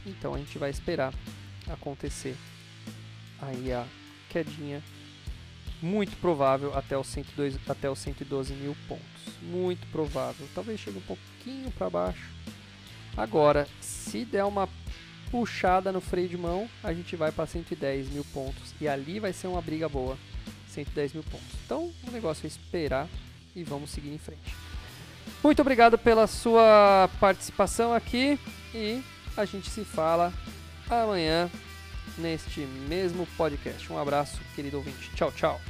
Então 0.06 0.34
a 0.34 0.38
gente 0.38 0.58
vai 0.58 0.70
esperar 0.70 1.14
acontecer 1.68 2.36
aí 3.42 3.72
a 3.72 3.86
quedinha 4.30 4.84
muito 5.82 6.16
provável 6.18 6.76
até 6.78 6.98
os 6.98 7.08
102 7.08 7.58
até 7.68 7.90
os 7.90 8.00
112 8.00 8.54
mil 8.54 8.76
pontos. 8.88 9.04
Muito 9.42 9.86
provável. 9.88 10.48
Talvez 10.54 10.80
chegue 10.80 10.98
um 10.98 11.02
pouquinho 11.02 11.72
para 11.72 11.90
baixo. 11.90 12.30
Agora, 13.16 13.68
se 13.80 14.26
der 14.26 14.44
uma 14.44 14.68
puxada 15.32 15.92
no 15.92 16.02
freio 16.02 16.30
de 16.30 16.38
mão, 16.38 16.70
a 16.84 16.94
gente 16.94 17.16
vai 17.16 17.32
para 17.32 17.46
110 17.46 18.10
mil 18.10 18.26
pontos. 18.34 18.74
E 18.80 18.88
ali 18.88 19.20
vai 19.20 19.34
ser 19.34 19.48
uma 19.48 19.62
briga 19.62 19.88
boa. 19.88 20.18
110 20.70 21.14
mil 21.14 21.24
pontos. 21.24 21.48
Então, 21.66 21.92
o 22.08 22.12
negócio 22.12 22.46
é 22.46 22.48
esperar 22.48 23.08
e 23.56 23.64
vamos 23.64 23.90
seguir 23.90 24.14
em 24.14 24.18
frente. 24.18 24.56
Muito 25.44 25.62
obrigado 25.62 25.98
pela 25.98 26.28
sua 26.28 27.10
participação 27.20 27.94
aqui 27.94 28.40
e 28.74 29.02
a 29.38 29.46
gente 29.46 29.70
se 29.70 29.84
fala 29.86 30.34
amanhã 30.90 31.50
neste 32.18 32.62
mesmo 32.62 33.28
podcast. 33.38 33.92
Um 33.92 33.98
abraço, 33.98 34.40
querido 34.56 34.78
ouvinte. 34.78 35.10
Tchau, 35.16 35.32
tchau. 35.32 35.62